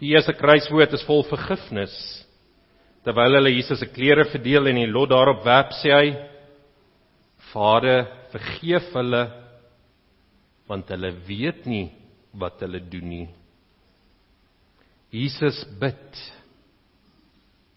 Die 0.00 0.10
eerste 0.14 0.32
kruiswoord 0.32 0.92
is 0.92 1.04
vol 1.06 1.22
vergifnis. 1.22 2.24
Terwyl 3.06 3.38
hulle 3.38 3.54
Jesus 3.54 3.80
se 3.80 3.88
klere 3.92 4.26
verdeel 4.32 4.70
en 4.70 4.80
die 4.82 4.90
lot 4.90 5.10
daarop 5.12 5.44
werp, 5.46 5.74
sê 5.78 5.92
hy: 5.94 6.08
Vader, 7.52 8.06
vergeef 8.32 8.90
hulle 8.96 9.22
want 10.68 10.90
hulle 10.92 11.14
weet 11.24 11.64
nie 11.64 11.86
wat 12.36 12.60
hulle 12.60 12.80
doen 12.92 13.08
nie. 13.08 13.28
Jesus 15.14 15.62
bid. 15.80 16.18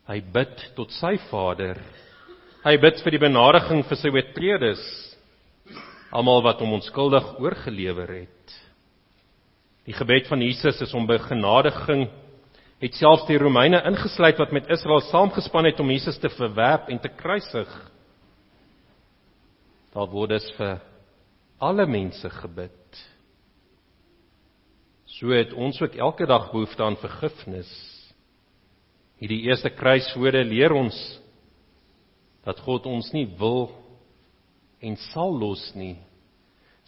Hy 0.10 0.18
bid 0.34 0.66
tot 0.76 0.92
sy 0.98 1.14
Vader. 1.30 1.80
Hy 2.66 2.76
bid 2.84 3.00
vir 3.02 3.16
die 3.16 3.22
benadiging 3.24 3.86
vir 3.88 3.98
sy 3.98 4.12
oortredes, 4.12 4.82
almal 6.12 6.44
wat 6.46 6.60
hom 6.62 6.76
onskuldig 6.76 7.32
oorgelewer 7.40 8.12
het. 8.20 8.58
Die 9.88 9.96
gebed 9.98 10.28
van 10.30 10.44
Jesus 10.44 10.82
is 10.84 10.92
om 10.94 11.08
begenadiging 11.10 12.06
het 12.82 12.98
selfs 12.98 13.28
die 13.30 13.38
Romeine 13.38 13.84
ingesluit 13.86 14.40
wat 14.42 14.54
met 14.56 14.70
Israel 14.74 15.04
saamgespan 15.06 15.68
het 15.70 15.80
om 15.80 15.92
Jesus 15.94 16.18
te 16.18 16.32
verwerp 16.34 16.90
en 16.90 17.00
te 17.00 17.12
kruisig. 17.14 17.70
Daar 19.94 20.10
word 20.10 20.34
dit 20.34 20.48
vir 20.58 20.80
alle 21.62 21.86
mense 21.86 22.30
gebid. 22.42 23.02
So 25.06 25.30
het 25.36 25.54
ons 25.54 25.78
ook 25.84 26.00
elke 26.00 26.26
dag 26.26 26.50
behoefte 26.50 26.82
aan 26.84 26.98
vergifnis. 26.98 27.70
Hierdie 29.22 29.44
eerste 29.46 29.70
kruiswoorde 29.70 30.42
leer 30.50 30.74
ons 30.74 30.98
dat 32.42 32.58
God 32.66 32.88
ons 32.90 33.12
nie 33.14 33.28
wil 33.38 33.68
en 34.82 34.98
sal 35.12 35.36
los 35.38 35.68
nie. 35.78 36.00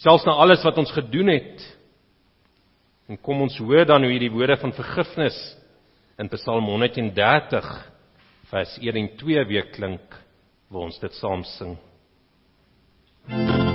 Selfs 0.02 0.26
na 0.26 0.34
alles 0.42 0.64
wat 0.66 0.80
ons 0.82 0.92
gedoen 0.96 1.30
het. 1.30 1.68
En 3.06 3.20
kom 3.22 3.44
ons 3.46 3.60
hoor 3.62 3.86
dan 3.86 4.02
hoe 4.02 4.16
hierdie 4.16 4.34
woorde 4.34 4.58
van 4.58 4.74
vergifnis 4.74 5.38
in 6.18 6.30
Psalm 6.30 6.66
130 6.66 7.92
vers 8.52 8.78
1 8.78 8.96
en 8.96 9.16
2 9.18 9.46
weer 9.46 9.70
klink 9.74 10.20
waar 10.70 10.88
ons 10.90 11.00
dit 11.00 11.14
saam 11.14 11.44
sing. 11.44 11.78
Thank 13.28 13.68
you. 13.68 13.73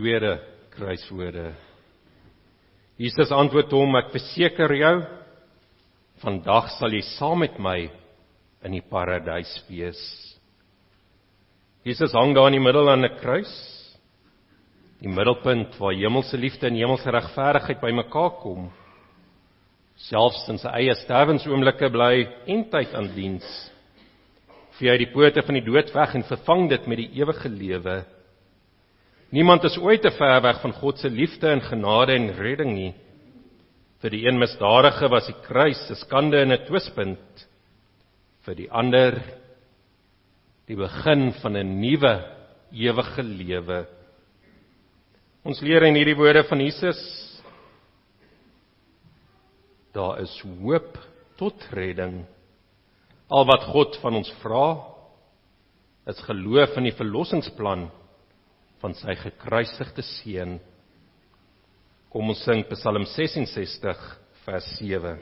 Tweede 0.00 0.38
kruiswoorde. 0.72 1.50
Jesus 3.00 3.32
antwoord 3.32 3.72
hom: 3.76 3.96
Ek 4.00 4.12
verseker 4.14 4.72
jou, 4.76 4.94
vandag 6.24 6.70
sal 6.78 6.94
jy 6.96 7.02
saam 7.16 7.42
met 7.44 7.58
my 7.60 7.78
in 8.64 8.76
die 8.76 8.84
paradys 8.84 9.52
wees. 9.68 10.00
Jesus 11.84 12.12
hang 12.16 12.34
daar 12.36 12.50
in 12.50 12.58
die 12.58 12.64
middel 12.64 12.90
aan 12.92 13.04
'n 13.04 13.18
kruis. 13.20 13.52
Die 15.00 15.08
middelpunt 15.08 15.78
waar 15.80 15.96
hemelse 15.96 16.36
liefde 16.36 16.66
en 16.66 16.76
hemelse 16.76 17.10
regverdigheid 17.10 17.80
bymekaar 17.80 18.30
kom. 18.42 18.70
Selfs 19.96 20.48
in 20.48 20.58
sy 20.58 20.68
eie 20.68 20.94
sterwensoomblikke 20.94 21.88
bly 21.90 22.28
en 22.46 22.64
tyd 22.70 22.94
aan 22.94 23.08
diens. 23.14 23.48
Vee 24.76 24.90
uit 24.90 24.98
die 24.98 25.12
pote 25.12 25.42
van 25.42 25.54
die 25.54 25.64
dood 25.64 25.94
weg 25.94 26.14
en 26.14 26.22
vervang 26.22 26.68
dit 26.68 26.86
met 26.86 26.98
die 26.98 27.10
ewige 27.16 27.48
lewe. 27.48 28.04
Niemand 29.30 29.62
is 29.64 29.78
ooit 29.78 30.02
te 30.02 30.10
ver 30.10 30.40
weg 30.42 30.58
van 30.62 30.72
God 30.74 30.98
se 30.98 31.10
liefde 31.10 31.46
en 31.48 31.62
genade 31.62 32.16
en 32.18 32.32
redding 32.34 32.72
nie. 32.74 32.94
Vir 34.02 34.10
die 34.10 34.24
een 34.26 34.40
misdadige 34.40 35.10
was 35.12 35.28
die 35.28 35.36
kruis 35.46 35.78
'n 35.90 35.94
skande 35.94 36.40
en 36.42 36.52
'n 36.52 36.66
twispunt. 36.66 37.46
Vir 38.42 38.54
die 38.54 38.70
ander 38.70 39.22
die 40.66 40.76
begin 40.76 41.32
van 41.42 41.56
'n 41.56 41.80
nuwe 41.80 42.14
ewige 42.72 43.22
lewe. 43.22 43.86
Ons 45.44 45.60
leer 45.60 45.82
in 45.82 45.94
hierdie 45.94 46.16
woorde 46.16 46.42
van 46.44 46.60
Jesus 46.60 47.00
daar 49.92 50.20
is 50.20 50.42
hoop 50.42 50.98
tot 51.36 51.54
redding. 51.70 52.26
Al 53.28 53.44
wat 53.44 53.62
God 53.62 53.96
van 54.02 54.14
ons 54.14 54.32
vra 54.42 54.86
is 56.06 56.20
geloof 56.26 56.76
in 56.76 56.84
die 56.84 56.98
verlossingsplan 56.98 57.90
van 58.80 58.94
sy 58.96 59.14
gekruisigde 59.20 60.04
seun. 60.04 60.58
Kom 62.10 62.32
ons 62.32 62.42
sing 62.44 62.64
Psalm 62.72 63.04
66 63.06 64.06
vers 64.46 64.72
7. 64.78 65.18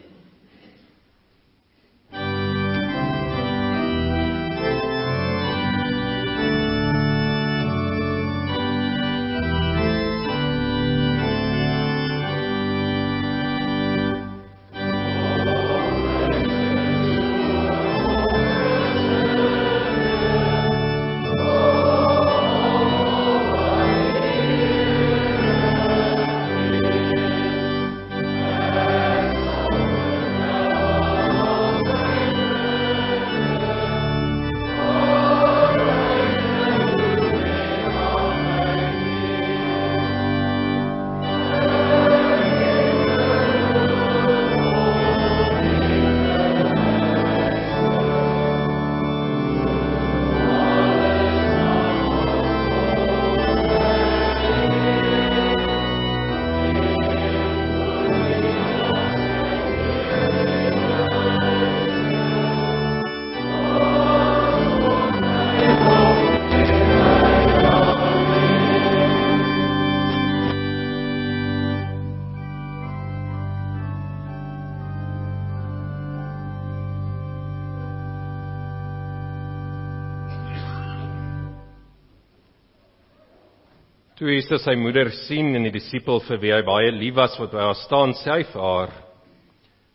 Toe 84.28 84.34
Jesus 84.36 84.60
sy 84.60 84.74
moeder 84.76 85.08
sien 85.24 85.54
en 85.56 85.64
die 85.64 85.72
disipel 85.72 86.18
vir 86.26 86.36
wie 86.42 86.50
hy 86.52 86.58
baie 86.60 86.88
lief 86.92 87.14
was 87.16 87.38
wat 87.40 87.48
by 87.48 87.62
haar 87.64 87.78
staan, 87.80 88.10
sê 88.12 88.28
hy 88.28 88.42
vir 88.50 88.60
haar: 88.60 88.90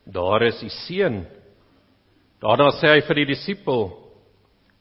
"Daar 0.10 0.41
is 0.48 0.63
u 0.65 0.69
seun." 0.74 1.19
Daarna 2.41 2.72
sê 2.80 2.96
hy 2.96 3.02
vir 3.06 3.15
die 3.19 3.26
disipel: 3.30 3.84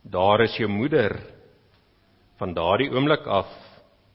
"Daar 0.09 0.41
is 0.41 0.57
jou 0.57 0.71
moeder." 0.73 1.21
Van 2.41 2.55
daardie 2.57 2.89
oomblik 2.97 3.27
af 3.29 3.51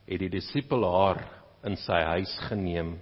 het 0.10 0.19
die 0.19 0.32
disipel 0.39 0.82
haar 0.82 1.21
in 1.63 1.78
sy 1.78 2.02
huis 2.17 2.34
geneem. 2.50 2.97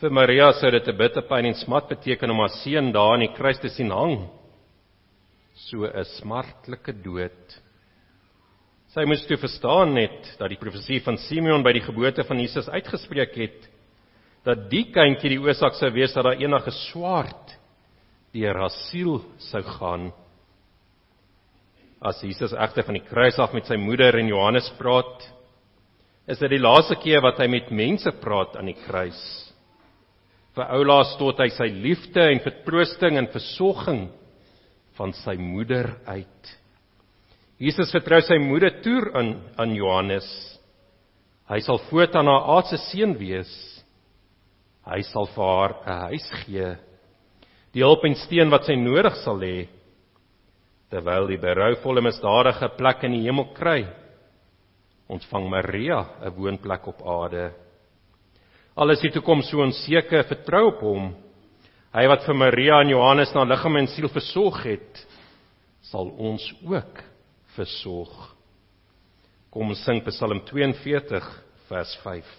Vir 0.00 0.10
Maria 0.10 0.52
sou 0.52 0.70
dit 0.70 0.88
'n 0.88 0.96
bitter 0.96 1.28
pyn 1.28 1.44
en 1.44 1.54
smart 1.54 1.90
beteken 1.90 2.30
om 2.30 2.40
haar 2.40 2.56
seun 2.64 2.92
daar 2.92 3.12
aan 3.12 3.26
die 3.28 3.36
kruis 3.36 3.60
te 3.60 3.68
sien 3.68 3.90
hang. 3.90 4.30
So 5.54 5.84
'n 5.84 6.04
smartlike 6.04 6.92
dood. 7.04 7.60
Sy 8.92 9.06
moes 9.08 9.22
toe 9.24 9.38
verstaan 9.40 9.94
net 9.96 10.34
dat 10.36 10.50
die 10.52 10.60
profesie 10.60 10.98
van 11.00 11.16
Simeon 11.16 11.62
by 11.64 11.72
die 11.72 11.84
geboorte 11.84 12.26
van 12.28 12.42
Jesus 12.42 12.68
uitgespreek 12.68 13.38
het 13.40 13.70
dat 14.44 14.66
die 14.68 14.84
kindjie 14.92 15.30
die 15.32 15.40
oorsaak 15.40 15.78
sou 15.78 15.88
wees 15.94 16.12
dat 16.12 16.26
daar 16.26 16.40
enige 16.42 16.74
swaard 16.90 17.54
deur 18.34 18.58
haar 18.58 18.74
siel 18.90 19.20
sou 19.48 19.62
gaan. 19.78 20.10
As 22.04 22.20
Jesus 22.26 22.52
egter 22.52 22.84
van 22.84 22.98
die 22.98 23.06
kruis 23.06 23.38
af 23.40 23.54
met 23.56 23.70
sy 23.70 23.78
moeder 23.80 24.18
en 24.18 24.28
Johannes 24.28 24.68
praat, 24.76 25.24
is 26.28 26.40
dit 26.42 26.52
die 26.52 26.60
laaste 26.60 26.98
keer 27.00 27.22
wat 27.24 27.40
hy 27.40 27.48
met 27.48 27.72
mense 27.72 28.12
praat 28.20 28.58
aan 28.58 28.68
die 28.72 28.78
kruis. 28.82 29.20
Vir 30.52 30.68
oulaas 30.76 31.14
tot 31.20 31.40
hy 31.40 31.48
sy 31.54 31.70
liefde 31.72 32.24
en 32.28 32.44
vertroosting 32.44 33.16
en 33.16 33.30
versorging 33.32 34.10
van 34.98 35.14
sy 35.22 35.38
moeder 35.40 35.94
uit. 36.10 36.58
Jesus 37.60 37.92
vertrou 37.92 38.20
sy 38.24 38.38
moeder 38.40 38.80
toe 38.82 39.10
aan 39.14 39.34
aan 39.60 39.74
Johannes. 39.74 40.26
Hy 41.50 41.60
sal 41.60 41.80
voortaan 41.90 42.30
haar 42.30 42.48
aardse 42.56 42.78
seun 42.88 43.14
wees. 43.18 43.50
Hy 44.88 45.02
sal 45.02 45.28
vir 45.34 45.44
haar 45.44 45.74
'n 45.86 45.98
huis 46.08 46.28
gee. 46.44 46.76
Die 47.72 47.82
hulp 47.82 48.04
en 48.04 48.14
steun 48.14 48.50
wat 48.50 48.64
sy 48.64 48.74
nodig 48.74 49.16
sal 49.24 49.38
hê 49.40 49.68
terwyl 50.92 51.26
die 51.26 51.40
berouvolle 51.40 52.02
misdadige 52.04 52.68
plek 52.76 53.04
in 53.04 53.12
die 53.12 53.24
hemel 53.24 53.46
kry. 53.56 53.86
Ontvang 55.08 55.48
Maria 55.48 56.04
'n 56.20 56.34
woonplek 56.36 56.86
op 56.86 57.00
aarde. 57.06 57.52
Alles 58.76 59.00
die 59.00 59.10
toekoms 59.10 59.48
so 59.50 59.62
onseker, 59.62 60.24
vertrou 60.24 60.66
op 60.68 60.80
hom. 60.80 61.14
Hy 61.94 62.06
wat 62.08 62.24
vir 62.24 62.34
Maria 62.34 62.80
en 62.80 62.88
Johannes 62.88 63.34
na 63.34 63.44
liggaam 63.44 63.76
en 63.76 63.86
siel 63.86 64.08
versorg 64.08 64.64
het, 64.64 65.06
sal 65.82 66.08
ons 66.18 66.54
ook 66.64 67.11
versorg. 67.56 68.30
Kom 69.52 69.72
ons 69.74 69.84
sing 69.84 70.00
Psalm 70.08 70.40
42 70.48 71.32
vers 71.68 71.96
5. 72.04 72.36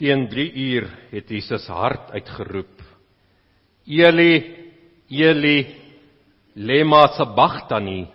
Teen 0.00 0.30
3 0.32 0.52
uur 0.56 0.86
het 1.10 1.28
Jesus 1.28 1.66
hard 1.68 2.08
uitgeroep: 2.16 2.78
Eli, 3.84 4.32
Eli, 5.12 5.58
lema 6.56 7.02
sabachthani. 7.18 8.06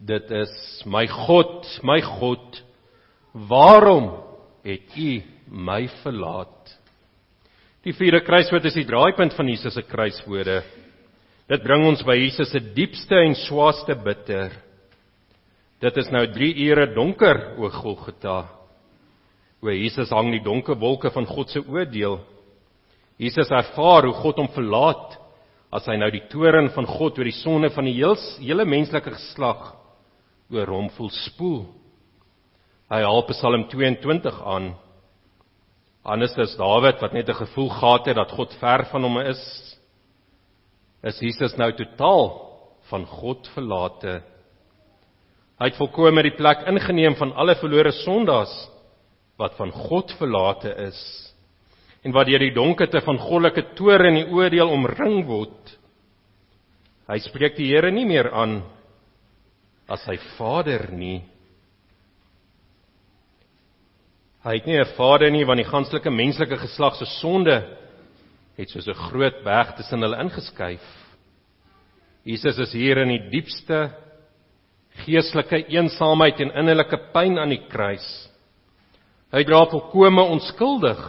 Dit 0.00 0.30
is 0.32 0.54
my 0.88 1.04
God, 1.06 1.68
my 1.84 2.00
God, 2.00 2.62
waarom 3.32 4.08
het 4.64 4.96
U 4.96 5.20
my 5.52 5.84
verlaat? 6.00 6.72
Die 7.84 7.92
vierde 7.92 8.22
kruiswoord 8.24 8.64
is 8.64 8.80
die 8.80 8.88
draaipunt 8.88 9.36
van 9.36 9.52
Jesus 9.52 9.76
se 9.76 9.84
kruiswoorde. 9.84 10.62
Dit 11.44 11.62
bring 11.62 11.84
ons 11.84 12.00
by 12.08 12.16
Jesus 12.16 12.48
se 12.56 12.64
diepste 12.72 13.20
en 13.20 13.36
swaarste 13.44 14.00
bitter. 14.00 14.56
Dit 15.84 16.00
is 16.00 16.08
nou 16.08 16.24
3 16.32 16.52
ure 16.70 16.92
donker 16.96 17.50
o 17.60 17.68
Golgotha. 17.68 18.53
O 19.64 19.72
Jesus 19.72 20.12
hang 20.12 20.28
die 20.34 20.42
donker 20.44 20.76
wolke 20.76 21.08
van 21.10 21.24
God 21.24 21.48
se 21.48 21.62
oordeel. 21.64 22.18
Jesus 23.16 23.48
ervaar 23.48 24.04
hoe 24.04 24.16
God 24.18 24.42
hom 24.42 24.50
verlaat 24.52 25.16
as 25.74 25.86
hy 25.88 25.96
nou 25.96 26.10
die 26.12 26.26
toorn 26.30 26.68
van 26.74 26.86
God 26.86 27.16
oor 27.18 27.28
die 27.30 27.38
sonde 27.40 27.70
van 27.72 27.88
die 27.88 27.96
heel, 27.96 28.16
hele 28.42 28.66
menslike 28.68 29.14
geslag 29.14 29.72
oor 30.52 30.68
hom 30.68 30.90
voel 30.98 31.10
spoel. 31.16 31.62
Hy 32.92 33.00
haal 33.06 33.24
Psalm 33.30 33.64
22 33.72 34.42
aan. 34.44 34.74
Anders 36.04 36.36
as 36.36 36.58
Dawid 36.60 37.00
wat 37.00 37.16
net 37.16 37.28
'n 37.28 37.40
gevoel 37.40 37.70
gehad 37.70 38.06
het 38.06 38.16
dat 38.16 38.36
God 38.36 38.52
ver 38.60 38.84
van 38.92 39.02
hom 39.02 39.18
is, 39.20 39.40
is 41.02 41.20
Jesus 41.20 41.56
nou 41.56 41.72
totaal 41.72 42.52
van 42.90 43.06
God 43.06 43.48
verlate. 43.54 44.22
Hy 45.58 45.66
het 45.70 45.80
volkome 45.80 46.22
die 46.22 46.36
plek 46.36 46.68
ingeneem 46.68 47.16
van 47.16 47.32
alle 47.32 47.54
verlore 47.54 47.92
sondaars 47.92 48.73
wat 49.40 49.56
van 49.58 49.72
God 49.72 50.12
verlate 50.18 50.72
is 50.86 50.98
en 52.04 52.12
wat 52.12 52.28
deur 52.28 52.42
die 52.42 52.54
donkerte 52.54 53.00
van 53.04 53.18
goddelike 53.18 53.70
toorn 53.78 54.10
en 54.10 54.18
die 54.20 54.28
oordeel 54.28 54.70
omring 54.70 55.24
word. 55.26 55.72
Hy 57.08 57.18
spreek 57.24 57.56
die 57.56 57.70
Here 57.72 57.90
nie 57.92 58.06
meer 58.08 58.30
aan 58.32 58.60
as 59.88 60.04
sy 60.04 60.16
Vader 60.36 60.86
nie. 60.92 61.22
Hy 64.44 64.54
het 64.58 64.66
nie 64.66 64.78
'n 64.78 64.94
Vader 64.96 65.30
nie 65.30 65.44
want 65.44 65.58
die 65.58 65.70
ganslike 65.70 66.10
menslike 66.10 66.56
geslag 66.56 66.96
se 66.96 67.06
sonde 67.20 67.56
het 68.56 68.68
soos 68.68 68.86
'n 68.86 68.94
groot 69.08 69.42
berg 69.44 69.76
tussen 69.76 70.00
hulle 70.00 70.20
ingeskuif. 70.20 70.84
Jesus 72.24 72.58
is 72.58 72.72
hier 72.72 72.98
in 72.98 73.08
die 73.08 73.30
diepste 73.30 73.90
geestelike 75.04 75.66
eensaamheid 75.68 76.40
en 76.40 76.52
innerlike 76.52 76.96
pyn 77.12 77.38
aan 77.38 77.50
die 77.50 77.66
kruis. 77.68 78.30
Hy 79.32 79.42
dra 79.46 79.64
volkome 79.70 80.22
onskuldig 80.34 81.00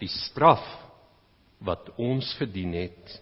die 0.00 0.08
straf 0.08 0.64
wat 1.60 1.90
ons 2.00 2.30
verdien 2.38 2.72
het. 2.78 3.18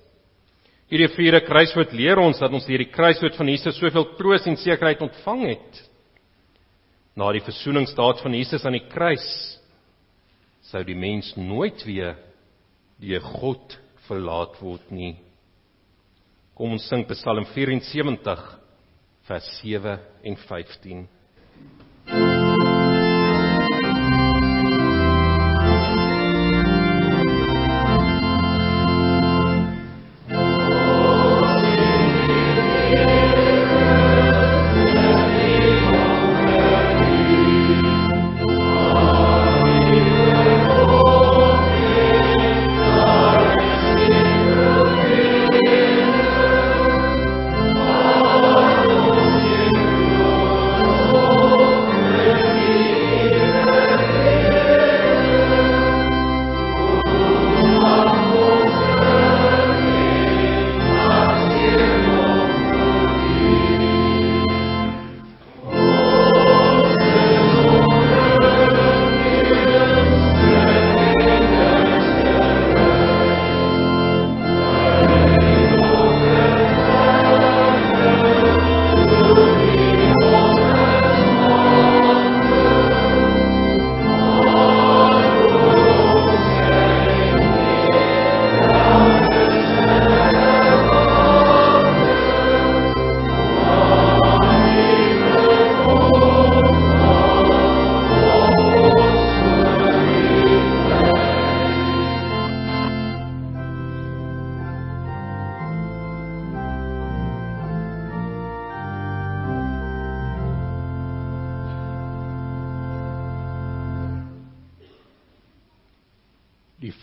Hierdie 0.89 1.11
vierde 1.13 1.43
kruiswoord 1.45 1.93
leer 1.93 2.21
ons 2.23 2.39
dat 2.41 2.53
ons 2.55 2.67
deur 2.69 2.81
die 2.81 2.93
kruiswoord 2.93 3.37
van 3.37 3.51
Jesus 3.51 3.77
soveel 3.77 4.07
troos 4.17 4.47
en 4.49 4.57
sekerheid 4.57 5.03
ontvang 5.05 5.43
het. 5.51 5.83
Na 7.19 7.29
die 7.35 7.45
versoeningsdaad 7.45 8.23
van 8.23 8.37
Jesus 8.39 8.65
aan 8.65 8.79
die 8.79 8.87
kruis 8.89 9.27
sou 10.69 10.81
die 10.87 10.97
mens 10.97 11.35
nooit 11.37 11.83
weer 11.89 12.17
deur 13.01 13.25
God 13.41 13.77
verlaat 14.07 14.57
word 14.63 14.89
nie. 14.95 15.17
Kom 16.57 16.73
ons 16.75 16.89
sing 16.91 17.05
Psalm 17.11 17.47
74 17.53 18.41
vers 19.29 19.49
7 19.61 19.99
en 20.25 20.39
15. 20.49 21.05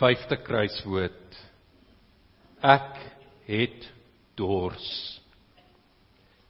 Vyfde 0.05 0.37
kruiswoord. 0.45 1.37
Ek 2.61 3.01
het 3.49 3.85
dors. 4.37 4.87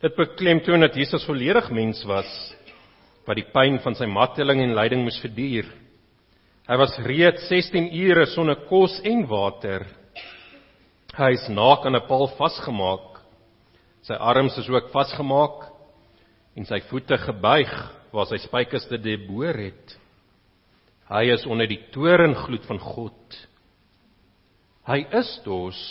Dit 0.04 0.16
beklemtoon 0.18 0.84
dat 0.84 0.98
Jesus 0.98 1.26
volledig 1.28 1.70
mens 1.74 2.04
was 2.08 2.30
wat 3.26 3.40
die 3.40 3.48
pyn 3.50 3.80
van 3.82 3.96
sy 3.98 4.06
marteling 4.06 4.62
en 4.62 4.76
lyding 4.78 5.02
moes 5.06 5.18
verduur. 5.24 5.66
Hy 6.66 6.76
was 6.78 6.98
reeds 7.06 7.48
16 7.50 7.88
ure 8.04 8.26
sonder 8.30 8.60
kos 8.70 9.00
en 9.06 9.24
water. 9.30 9.86
Hy 11.16 11.32
is 11.34 11.48
naak 11.50 11.86
aan 11.86 11.96
'n 11.96 12.08
paal 12.08 12.28
vasgemaak. 12.38 13.22
Sy 14.04 14.14
arms 14.14 14.58
is 14.58 14.70
ook 14.70 14.92
vasgemaak 14.92 15.72
en 16.56 16.66
sy 16.66 16.80
voete 16.90 17.18
gebuig 17.18 17.74
waar 18.12 18.28
sy 18.28 18.38
spykers 18.38 18.88
te 18.88 18.98
deboor 18.98 19.58
het. 19.58 19.98
Hy 21.10 21.28
is 21.36 21.46
onder 21.46 21.70
die 21.70 21.82
toorngloed 21.94 22.66
van 22.66 22.80
God. 22.82 23.38
Hy 24.90 25.04
is 25.18 25.30
dors. 25.46 25.82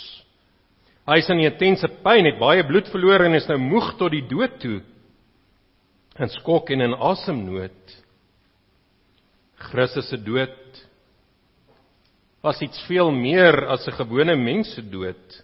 Hy 1.05 1.19
is 1.21 1.29
in 1.29 1.43
intense 1.45 1.87
pyn, 2.03 2.25
het 2.27 2.39
baie 2.41 2.65
bloed 2.67 2.89
verloor 2.91 3.27
en 3.27 3.37
is 3.37 3.47
nou 3.47 3.59
moeg 3.61 3.93
tot 3.99 4.11
die 4.11 4.25
dood 4.27 4.57
toe. 4.63 4.79
In 6.19 6.31
skok 6.31 6.71
en 6.73 6.87
in 6.87 6.95
asemnood. 6.95 7.95
Christus 9.69 10.09
se 10.11 10.19
dood 10.19 10.61
was 12.45 12.61
iets 12.61 12.83
veel 12.85 13.09
meer 13.11 13.65
as 13.73 13.87
'n 13.87 13.97
gewone 13.97 14.35
mens 14.35 14.75
se 14.75 14.81
dood. 14.81 15.43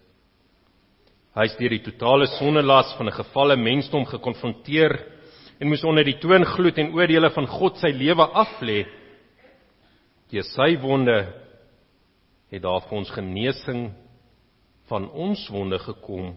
Hy 1.36 1.46
is 1.46 1.56
deur 1.56 1.70
die 1.70 1.84
totale 1.84 2.28
sondelas 2.28 2.94
van 2.98 3.08
'n 3.08 3.20
gefalle 3.24 3.56
mensdom 3.56 4.06
gekonfronteer 4.06 4.92
en 5.60 5.68
moes 5.68 5.84
onder 5.84 6.04
die 6.04 6.20
toongloed 6.20 6.78
en 6.78 6.94
oordeele 6.94 7.30
van 7.30 7.48
God 7.48 7.78
sy 7.78 7.88
lewe 7.88 8.26
aflê. 8.34 8.86
Deur 10.32 10.48
sy 10.48 10.78
wonde 10.80 11.18
het 12.52 12.64
daar 12.64 12.84
vir 12.88 12.98
ons 13.02 13.12
genesing 13.12 13.90
van 14.88 15.10
ons 15.12 15.44
wonde 15.52 15.80
gekom. 15.80 16.34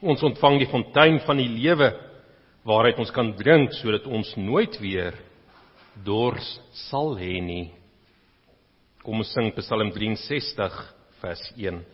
Ons 0.00 0.24
ontvang 0.24 0.58
die 0.62 0.68
fontein 0.68 1.20
van 1.26 1.40
die 1.40 1.48
lewe 1.48 1.90
waaruit 2.64 3.00
ons 3.00 3.12
kan 3.12 3.34
drink 3.36 3.72
sodat 3.76 4.08
ons 4.08 4.32
nooit 4.40 4.78
weer 4.80 5.16
dors 6.04 6.54
sal 6.88 7.14
hê 7.20 7.36
nie. 7.44 7.66
Kom 9.04 9.20
ons 9.20 9.34
sing 9.36 9.52
Psalm 9.58 9.92
63 9.92 10.80
vers 11.20 11.44
1. 11.60 11.84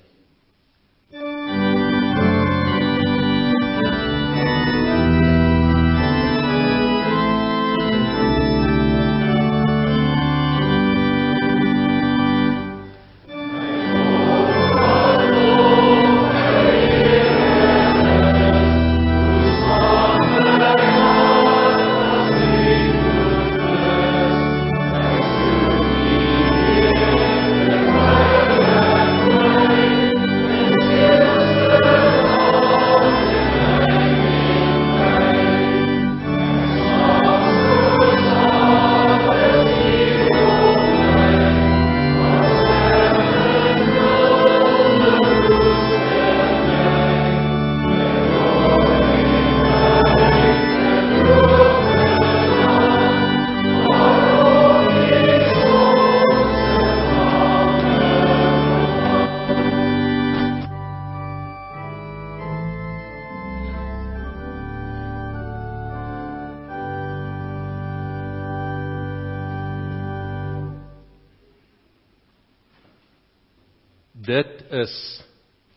Dit 74.20 74.64
is 74.82 74.94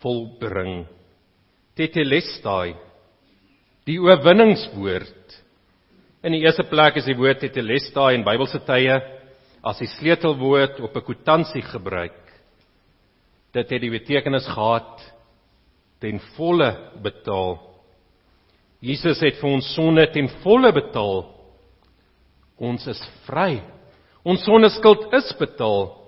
volbring. 0.04 0.84
Tetelestai 1.78 2.76
die 3.88 4.00
oorwinningswoord. 4.00 5.40
In 6.24 6.36
die 6.36 6.44
eerste 6.46 6.64
plek 6.70 7.00
is 7.00 7.08
die 7.08 7.18
woord 7.20 7.42
tetelestai 7.44 8.14
in 8.16 8.26
Bybelse 8.28 8.62
tye 8.68 9.00
as 9.64 9.80
die 9.80 9.90
sleutelwoord 9.98 10.80
op 10.84 10.96
'n 10.96 11.06
kwitansie 11.08 11.62
gebruik. 11.62 12.20
Dit 13.54 13.70
het 13.70 13.82
die 13.82 13.92
betekenis 13.92 14.48
gehad 14.48 15.14
ten 16.00 16.20
volle 16.36 16.92
betaal. 17.02 17.60
Jesus 18.82 19.20
het 19.22 19.40
vir 19.40 19.50
ons 19.50 19.74
sonde 19.76 20.08
ten 20.12 20.28
volle 20.44 20.72
betaal. 20.72 21.32
Ons 22.60 22.88
is 22.88 23.02
vry. 23.26 23.62
Ons 24.24 24.44
sondeskuld 24.44 25.14
is 25.14 25.34
betaal. 25.40 26.03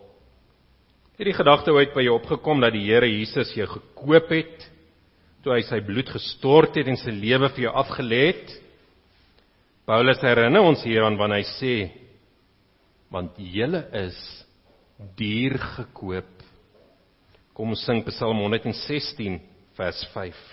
Het 1.16 1.30
die 1.30 1.36
gedagte 1.36 1.72
ooit 1.72 1.94
by 1.96 2.04
jou 2.04 2.18
opgekom 2.18 2.60
dat 2.60 2.74
die 2.76 2.84
Here 2.90 3.08
Jesus 3.08 3.54
jou 3.56 3.68
gekoop 3.72 4.32
het 4.36 4.66
toe 5.46 5.54
hy 5.54 5.62
sy 5.64 5.78
bloed 5.86 6.10
gestort 6.10 6.76
het 6.76 6.90
en 6.90 6.98
sy 7.00 7.14
lewe 7.14 7.48
vir 7.54 7.68
jou 7.68 7.74
afgelê 7.80 8.22
het? 8.34 8.56
Paulus 9.88 10.20
herinner 10.26 10.66
ons 10.66 10.84
hieraan 10.84 11.16
wanneer 11.20 11.44
hy 11.44 11.48
sê 11.54 11.76
want 13.14 13.38
julle 13.38 13.86
is 14.02 14.18
duur 15.16 15.56
gekoop. 15.78 16.34
Kom 17.56 17.72
ons 17.72 17.86
sing 17.88 18.04
Psalm 18.10 18.42
116 18.44 19.40
vers 19.78 20.04
5. 20.18 20.44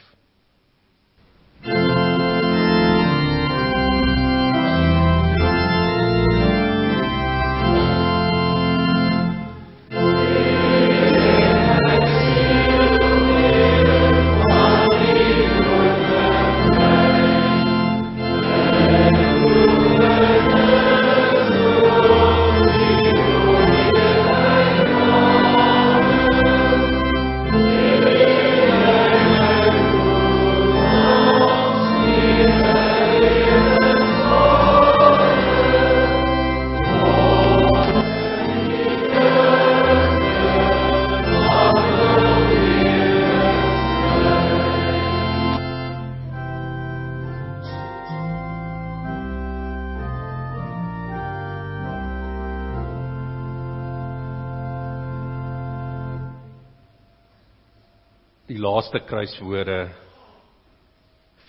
Kruiswoorde 59.13 59.91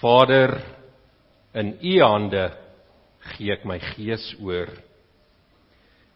Vader 0.01 0.57
in 1.55 1.77
u 1.79 1.93
hande 2.03 2.49
gee 3.33 3.53
ek 3.53 3.63
my 3.63 3.77
gees 3.93 4.25
oor. 4.43 4.67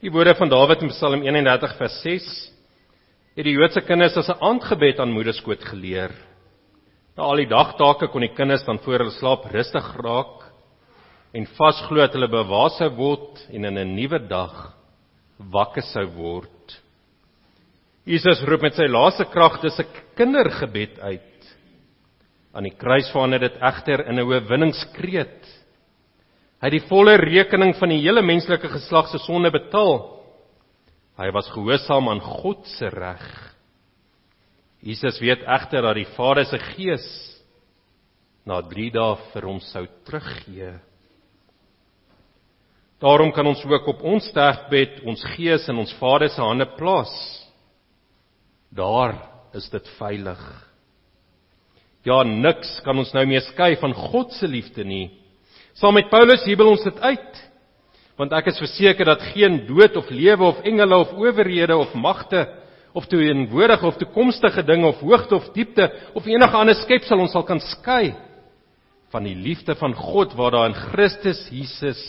Die 0.03 0.11
woorde 0.11 0.33
van 0.35 0.51
Dawid 0.51 0.83
in 0.83 0.91
Psalm 0.91 1.23
31 1.23 1.75
vers 1.79 1.99
6 2.03 2.25
het 3.37 3.47
die 3.47 3.53
Joodse 3.55 3.81
kinders 3.87 4.17
as 4.19 4.27
'n 4.27 4.43
aandgebed 4.43 4.99
aan 4.99 5.15
moederskoot 5.15 5.63
geleer. 5.63 6.11
Na 7.15 7.23
al 7.23 7.39
die 7.39 7.47
dagtake 7.47 8.11
kon 8.11 8.21
die 8.21 8.35
kinders 8.35 8.65
dan 8.65 8.79
voor 8.83 8.99
hulle 8.99 9.15
slaap 9.15 9.45
rustig 9.45 9.87
raak 10.03 10.51
en 11.33 11.47
vasglo 11.55 12.01
dat 12.03 12.13
hulle 12.13 12.27
bewaar 12.27 12.71
sou 12.75 12.89
word 12.89 13.47
en 13.53 13.65
in 13.65 13.77
'n 13.77 13.95
nuwe 13.95 14.19
dag 14.27 14.73
wakker 15.39 15.83
sou 15.83 16.05
word. 16.05 16.81
Jesus 18.05 18.43
roep 18.43 18.61
met 18.61 18.75
sy 18.75 18.87
laaste 18.87 19.25
krag 19.31 19.61
dis 19.61 19.79
'n 19.79 19.87
kindergebed 20.15 20.99
uit. 20.99 21.36
Aan 22.57 22.65
die 22.65 22.73
kruis 22.73 23.11
verander 23.13 23.43
dit 23.43 23.57
egter 23.61 24.07
in 24.09 24.17
'n 24.17 24.25
oorwinningskreet. 24.25 25.45
Hy 26.57 26.65
het 26.65 26.73
die 26.73 26.87
volle 26.89 27.17
rekening 27.21 27.75
van 27.77 27.89
die 27.89 28.01
hele 28.01 28.21
menslike 28.21 28.67
geslag 28.67 29.11
se 29.11 29.19
sonde 29.21 29.51
betaal. 29.51 30.17
Hy 31.17 31.29
was 31.31 31.49
gehoorsaam 31.53 32.09
aan 32.09 32.19
God 32.19 32.65
se 32.65 32.89
reg. 32.89 33.53
Jesus 34.81 35.19
weet 35.21 35.45
egter 35.45 35.81
dat 35.81 35.95
die 35.95 36.09
Vader 36.17 36.45
se 36.45 36.57
Gees 36.57 37.07
na 38.45 38.61
3 38.61 38.91
dae 38.91 39.15
vir 39.33 39.45
hom 39.45 39.59
sou 39.59 39.85
teruggee. 40.05 40.79
Daarom 42.99 43.31
kan 43.31 43.45
ons 43.45 43.65
ook 43.65 43.87
op 43.87 44.01
ons 44.01 44.29
sterfbed 44.31 45.03
ons 45.05 45.23
gees 45.35 45.67
in 45.69 45.77
ons 45.77 45.93
Vader 45.99 46.29
se 46.29 46.41
hande 46.41 46.65
plaas. 46.77 47.13
Daar 48.73 49.13
is 49.53 49.69
dit 49.69 49.87
veilig. 49.99 50.66
Ja, 52.05 52.21
niks 52.23 52.79
kan 52.85 52.97
ons 52.97 53.13
nou 53.15 53.25
meer 53.25 53.43
skei 53.49 53.75
van 53.81 53.93
God 53.93 54.33
se 54.37 54.47
liefde 54.47 54.85
nie. 54.85 55.09
Saam 55.77 55.97
met 55.97 56.09
Paulus 56.09 56.45
jubel 56.45 56.69
ons 56.71 56.83
dit 56.85 56.99
uit. 56.99 57.41
Want 58.17 58.33
ek 58.33 58.49
is 58.49 58.61
verseker 58.61 59.05
dat 59.05 59.25
geen 59.33 59.59
dood 59.67 59.97
of 59.99 60.09
lewe 60.09 60.45
of 60.47 60.63
engele 60.65 60.97
of 60.97 61.13
owerhede 61.13 61.77
of 61.77 61.93
magte 61.93 62.45
of 62.97 63.05
teenwoordige 63.05 63.85
of 63.85 63.97
toekomstige 63.97 64.63
dinge 64.65 64.87
of 64.87 65.01
hoogte 65.05 65.35
of 65.35 65.51
diepte 65.53 65.85
of 66.17 66.25
enige 66.25 66.57
ander 66.57 66.75
skepsel 66.81 67.19
ons 67.21 67.35
sal 67.35 67.45
kan 67.45 67.61
skei 67.61 68.15
van 69.13 69.27
die 69.27 69.35
liefde 69.37 69.75
van 69.77 69.93
God 69.93 70.33
wat 70.39 70.55
daar 70.55 70.71
in 70.71 70.79
Christus 70.89 71.45
Jesus 71.53 72.01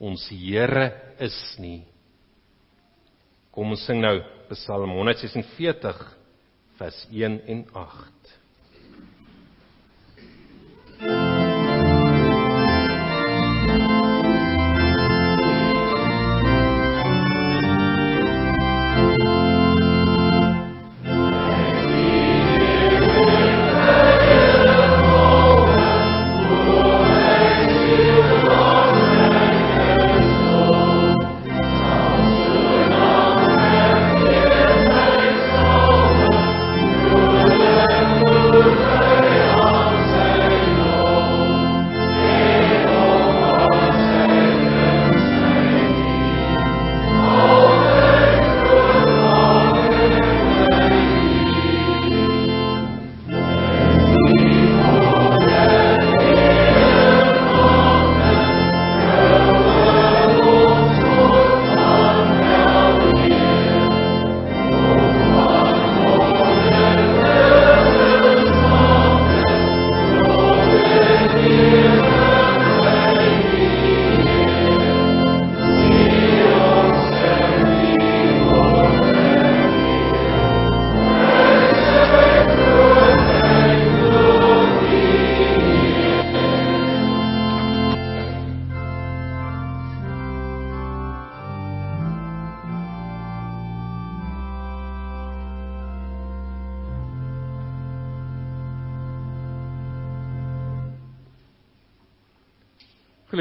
ons 0.00 0.22
Here 0.32 0.92
is 1.20 1.36
nie. 1.60 1.82
Kom 3.52 3.74
ons 3.74 3.82
sing 3.84 4.00
nou 4.00 4.20
Psalm 4.54 4.94
146 4.96 6.00
vers 6.78 7.02
1 7.12 7.40
en 7.52 7.66
8. 7.76 8.19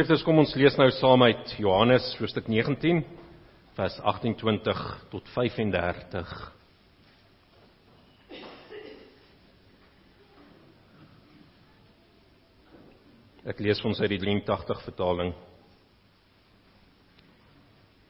Geliefdes, 0.10 0.26
kom 0.26 0.40
ons 0.42 0.56
lees 0.58 0.74
nou 0.74 0.88
saam 0.98 1.22
uit 1.22 1.52
Johannes 1.62 2.06
hoofstuk 2.18 2.48
19 2.50 3.04
vers 3.78 4.00
28 4.02 4.80
tot 5.12 5.30
35. 5.36 6.32
Ek 13.54 13.62
lees 13.62 13.86
ons 13.86 14.02
uit 14.02 14.10
die 14.16 14.22
83 14.26 14.82
vertaling. 14.88 15.36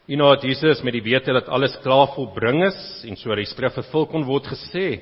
Hierna 0.07 0.31
het 0.37 0.47
Jesus 0.47 0.79
met 0.87 0.95
die 0.95 1.03
wete 1.03 1.35
dat 1.35 1.51
alles 1.51 1.75
klaar 1.83 2.13
volbring 2.15 2.63
is 2.71 2.81
en 3.11 3.19
so 3.19 3.35
dat 3.35 3.43
die 3.43 3.51
skrif 3.51 3.75
vervul 3.75 4.07
kon 4.07 4.23
word 4.23 4.47
gesê: 4.55 5.01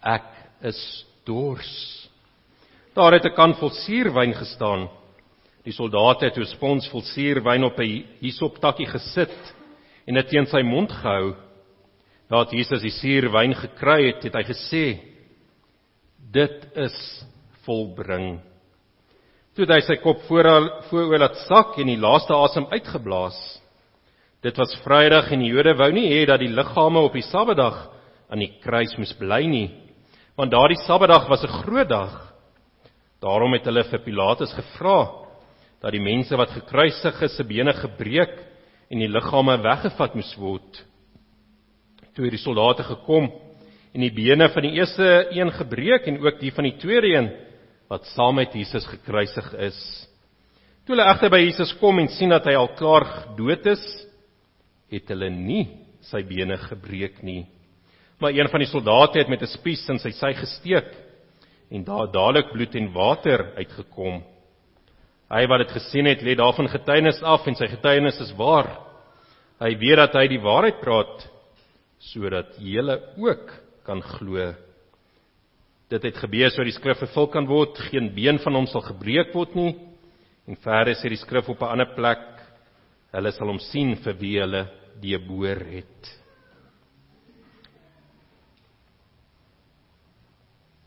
Ek 0.00 0.32
is 0.72 1.04
dors. 1.28 2.08
Daar 2.96 3.20
het 3.20 3.28
'n 3.28 3.36
kan 3.36 3.60
vol 3.60 3.76
suurwyn 3.84 4.32
gestaan. 4.32 4.88
Die 5.66 5.74
soldate 5.74 6.28
het 6.28 6.36
'n 6.38 6.46
spons 6.46 6.86
vol 6.88 7.02
suurwyn 7.02 7.64
op 7.64 7.78
'n 7.80 8.04
hisoptakkie 8.22 8.86
gesit 8.86 9.54
en 10.06 10.14
dit 10.14 10.28
teen 10.28 10.46
sy 10.46 10.62
mond 10.62 10.92
gehou. 10.92 11.34
Nadat 12.30 12.52
Jesus 12.52 12.82
die 12.82 12.90
suurwyn 12.90 13.54
gekry 13.54 14.06
het, 14.06 14.22
het 14.22 14.34
hy 14.34 14.42
gesê: 14.42 15.00
Dit 16.32 16.66
is 16.76 17.26
volbring. 17.64 18.40
Toe 19.54 19.66
hy 19.66 19.80
sy 19.80 19.96
kop 19.96 20.22
voor 20.28 20.44
vooroor 20.90 21.18
laat 21.18 21.36
sak 21.48 21.78
en 21.78 21.86
die 21.86 21.98
laaste 21.98 22.34
asem 22.34 22.66
uitgeblaas. 22.70 23.60
Dit 24.42 24.56
was 24.56 24.76
Vrydag 24.84 25.32
en 25.32 25.40
die 25.40 25.50
Jode 25.50 25.74
wou 25.74 25.90
nie 25.92 26.08
hê 26.12 26.26
dat 26.26 26.40
die 26.40 26.48
liggame 26.48 26.98
op 26.98 27.12
die 27.12 27.22
Sabbatdag 27.22 27.90
aan 28.30 28.38
die 28.38 28.52
kruis 28.62 28.96
moes 28.98 29.14
bly 29.14 29.46
nie, 29.46 29.70
want 30.36 30.50
daardie 30.50 30.78
Sabbatdag 30.86 31.28
was 31.28 31.42
'n 31.42 31.62
groot 31.62 31.88
dag. 31.88 32.32
Daarom 33.20 33.52
het 33.52 33.64
hulle 33.64 33.84
vir 33.84 33.98
Pilatus 33.98 34.52
gevra 34.52 35.25
dat 35.86 35.94
die 35.94 36.02
mense 36.02 36.34
wat 36.34 36.50
gekruisig 36.50 37.20
is 37.22 37.36
se 37.38 37.44
bene 37.46 37.70
gebreek 37.78 38.32
en 38.90 38.98
die 38.98 39.10
liggame 39.10 39.54
weggevat 39.62 40.16
moes 40.18 40.32
word. 40.34 40.80
Toe 42.16 42.26
het 42.26 42.34
die 42.34 42.42
soldate 42.42 42.82
gekom 42.88 43.28
en 43.94 44.02
die 44.02 44.10
bene 44.10 44.48
van 44.50 44.66
die 44.66 44.74
eerste 44.80 45.06
een 45.30 45.52
gebreek 45.54 46.10
en 46.10 46.18
ook 46.24 46.42
die 46.42 46.50
van 46.50 46.66
die 46.66 46.74
tweede 46.82 47.14
een 47.14 47.30
wat 47.86 48.10
saam 48.16 48.34
met 48.40 48.58
Jesus 48.58 48.86
gekruisig 48.90 49.52
is. 49.68 49.78
Toe 50.82 50.96
hulle 50.96 51.06
egter 51.06 51.30
by 51.30 51.44
Jesus 51.44 51.70
kom 51.78 52.02
en 52.02 52.10
sien 52.18 52.34
dat 52.34 52.50
hy 52.50 52.58
al 52.58 52.72
klaar 52.74 53.06
dood 53.38 53.70
is, 53.70 53.82
het 54.90 55.06
hulle 55.14 55.30
nie 55.30 55.68
sy 56.10 56.24
bene 56.26 56.58
gebreek 56.66 57.22
nie. 57.22 57.44
Maar 58.18 58.34
een 58.34 58.50
van 58.50 58.62
die 58.62 58.72
soldate 58.74 59.22
het 59.22 59.30
met 59.30 59.42
'n 59.42 59.54
spies 59.54 59.86
in 59.88 60.02
sy 60.02 60.10
sy 60.10 60.34
gesteek 60.34 60.90
en 61.70 61.84
daar 61.84 62.10
dadelik 62.10 62.50
bloed 62.50 62.74
en 62.74 62.92
water 62.92 63.54
uitgekom. 63.54 64.24
Hy 65.26 65.42
wat 65.50 65.64
dit 65.64 65.72
gesien 65.74 66.06
het, 66.06 66.22
lê 66.22 66.36
daarvan 66.38 66.68
getuienis 66.70 67.18
af 67.26 67.46
en 67.50 67.56
sy 67.58 67.66
getuienis 67.72 68.20
is 68.22 68.30
waar. 68.38 68.68
Hy 69.58 69.72
weet 69.80 69.98
dat 69.98 70.14
hy 70.20 70.26
die 70.30 70.42
waarheid 70.42 70.78
praat 70.82 71.26
sodat 72.12 72.52
julle 72.60 73.00
ook 73.18 73.50
kan 73.86 74.02
glo. 74.04 74.52
Dit 75.90 76.04
het 76.06 76.18
gebeur 76.20 76.52
sodat 76.52 76.70
die 76.70 76.76
skrif 76.76 77.00
vervul 77.02 77.30
kan 77.32 77.48
word, 77.48 77.78
geen 77.90 78.12
been 78.14 78.38
van 78.42 78.58
hom 78.58 78.68
sal 78.70 78.84
gebreek 78.86 79.34
word 79.34 79.56
nie. 79.58 79.72
En 80.46 80.58
verder 80.62 80.94
sê 80.94 81.10
die 81.10 81.18
skrif 81.18 81.48
op 81.50 81.62
'n 81.62 81.72
ander 81.74 81.90
plek, 81.96 82.22
hulle 83.12 83.32
sal 83.32 83.48
hom 83.48 83.58
sien 83.58 83.96
vir 83.96 84.14
wie 84.14 84.38
hulle 84.38 84.68
deboor 85.00 85.58
het. 85.58 86.12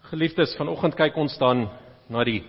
Geliefdes, 0.10 0.56
vanoggend 0.58 0.96
kyk 0.96 1.18
ons 1.18 1.38
dan 1.38 1.68
na 2.10 2.24
die 2.24 2.44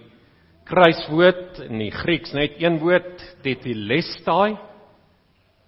kruiswoord 0.71 1.61
in 1.67 1.83
die 1.83 1.91
Grieks 1.95 2.33
net 2.37 2.61
een 2.63 2.79
woord, 2.83 3.21
tetelestai. 3.45 4.55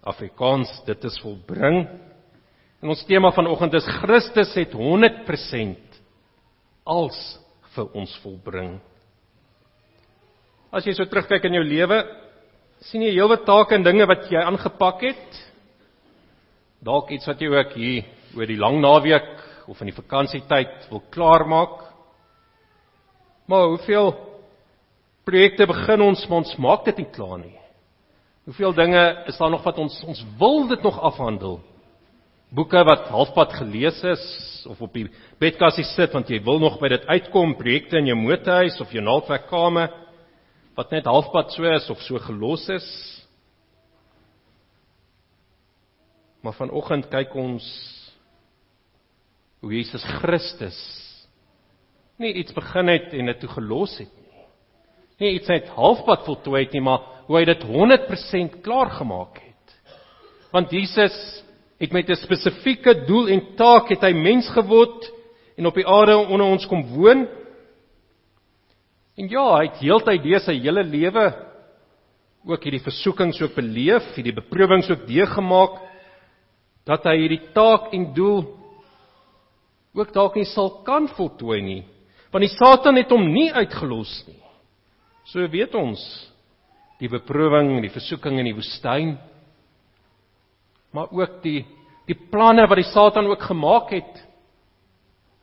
Afrikaans, 0.03 0.71
dit 0.87 1.05
is 1.07 1.19
volbring. 1.23 1.85
En 2.83 2.91
ons 2.91 3.05
tema 3.07 3.31
vanoggend 3.35 3.77
is 3.79 3.91
Christus 4.01 4.55
het 4.59 4.73
100% 4.75 6.01
als 6.83 7.21
vir 7.77 7.95
ons 7.99 8.15
volbring. 8.25 8.75
As 10.73 10.87
jy 10.87 10.95
so 10.97 11.07
terugkyk 11.07 11.45
in 11.47 11.61
jou 11.61 11.65
lewe, 11.67 12.01
sien 12.89 13.05
jy 13.05 13.13
heelwat 13.15 13.45
take 13.47 13.77
en 13.77 13.87
dinge 13.87 14.09
wat 14.11 14.27
jy 14.33 14.43
aangepak 14.43 15.05
het 15.11 15.43
dalk 16.83 17.13
iets 17.15 17.29
wat 17.31 17.41
jy 17.41 17.51
ook 17.53 17.77
hier 17.79 18.07
oor 18.35 18.49
die 18.51 18.59
lang 18.59 18.81
naweek 18.83 19.31
of 19.71 19.81
in 19.81 19.93
die 19.93 19.97
vakansietyd 19.97 20.89
wil 20.91 21.03
klaarmaak. 21.15 21.77
Maar 23.47 23.69
hoeveel 23.71 24.11
projekte 25.29 25.67
begin 25.71 26.03
ons 26.09 26.23
maar 26.29 26.43
ons 26.43 26.55
maak 26.63 26.87
dit 26.89 27.03
nie 27.03 27.11
klaar 27.15 27.39
nie. 27.41 27.59
Hoeveel 28.49 28.75
dinge 28.75 29.03
is 29.31 29.39
daar 29.39 29.53
nog 29.53 29.63
wat 29.63 29.79
ons 29.79 30.01
ons 30.09 30.23
wil 30.39 30.67
dit 30.71 30.83
nog 30.83 30.99
afhandel? 30.99 31.61
Boeke 32.53 32.83
wat 32.85 33.07
halfpad 33.09 33.55
gelees 33.61 34.03
is 34.05 34.25
of 34.69 34.81
op 34.83 34.93
die 34.95 35.07
bedkassie 35.41 35.87
sit 35.95 36.13
want 36.15 36.31
jy 36.31 36.43
wil 36.45 36.59
nog 36.63 36.81
by 36.83 36.91
dit 36.93 37.07
uitkom, 37.09 37.55
projekte 37.59 38.01
in 38.03 38.11
jou 38.11 38.19
motorhuis 38.19 38.81
of 38.83 38.91
jou 38.93 39.03
naaldwerkkamer 39.05 39.95
wat 40.77 40.93
net 40.93 41.07
halfpad 41.07 41.53
so 41.53 41.69
is 41.69 41.89
of 41.93 42.01
so 42.03 42.19
gelos 42.19 42.65
is. 42.73 42.87
Maar 46.43 46.57
vanoggend 46.59 47.07
kyk 47.13 47.35
ons 47.39 47.67
hoe 49.63 49.71
Jesus 49.77 50.03
Christus 50.19 50.79
nie 52.19 52.35
iets 52.43 52.55
begin 52.55 52.91
het 52.91 53.15
en 53.15 53.31
dit 53.31 53.41
toe 53.43 53.51
gelos 53.55 53.95
het 54.03 54.22
nie. 55.23 55.37
Iets 55.39 55.51
net 55.51 55.71
halfpad 55.77 56.27
voltooi 56.27 56.65
het 56.65 56.75
nie, 56.77 56.83
maar 56.85 57.07
hoe 57.29 57.39
hy 57.39 57.45
dit 57.49 57.65
100% 57.69 58.61
klaar 58.65 58.93
gemaak 58.99 59.39
het. 59.41 59.77
Want 60.53 60.73
Jesus 60.75 61.17
het 61.81 61.93
met 61.93 62.11
'n 62.11 62.17
spesifieke 62.17 63.05
doel 63.07 63.29
en 63.29 63.55
taak 63.57 63.89
het 63.89 64.03
hy 64.03 64.13
mens 64.13 64.49
geword 64.51 65.11
en 65.57 65.67
op 65.67 65.75
die 65.75 65.87
aarde 65.87 66.17
onder 66.17 66.47
ons 66.47 66.67
kom 66.67 66.83
woon. 66.95 67.27
En 69.17 69.29
ja, 69.29 69.57
hy 69.57 69.67
het 69.67 69.81
heeltyd 69.81 70.23
deur 70.23 70.41
sy 70.41 70.61
hele 70.61 70.83
lewe 70.85 71.33
ook 72.45 72.63
hierdie 72.63 72.83
versoekings 72.83 73.41
ook 73.43 73.55
beleef, 73.55 74.15
hierdie 74.15 74.35
beproewings 74.35 74.91
ook 74.91 75.07
deurgemaak 75.07 75.81
dat 76.89 77.05
hy 77.05 77.17
hierdie 77.23 77.53
taak 77.55 77.93
en 77.95 78.09
doel 78.15 78.43
ook 79.95 80.13
dalk 80.15 80.37
nie 80.39 80.49
sal 80.51 80.83
kan 80.87 81.09
voltooi 81.17 81.61
nie 81.63 81.83
want 82.33 82.47
die 82.47 82.55
satan 82.55 82.97
het 82.97 83.13
hom 83.13 83.29
nie 83.33 83.51
uitgelos 83.53 84.13
nie 84.27 84.42
so 85.31 85.45
weet 85.51 85.75
ons 85.79 86.03
die 87.01 87.11
beproewing 87.11 87.77
die 87.83 87.93
versoeking 87.93 88.41
in 88.41 88.51
die 88.51 88.57
woestyn 88.57 89.17
maar 90.93 91.13
ook 91.13 91.41
die 91.45 91.63
die 92.09 92.19
planne 92.33 92.67
wat 92.69 92.81
die 92.81 92.91
satan 92.91 93.31
ook 93.31 93.47
gemaak 93.47 93.93
het 93.95 94.25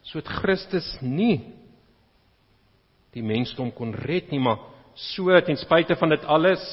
sodat 0.10 0.32
Christus 0.42 0.88
nie 1.02 1.40
die 3.16 3.24
mensdom 3.26 3.72
kon 3.76 3.96
red 3.96 4.32
nie 4.32 4.42
maar 4.44 4.62
so 4.96 5.32
ten 5.46 5.58
spyte 5.58 5.96
van 6.00 6.14
dit 6.14 6.26
alles 6.26 6.64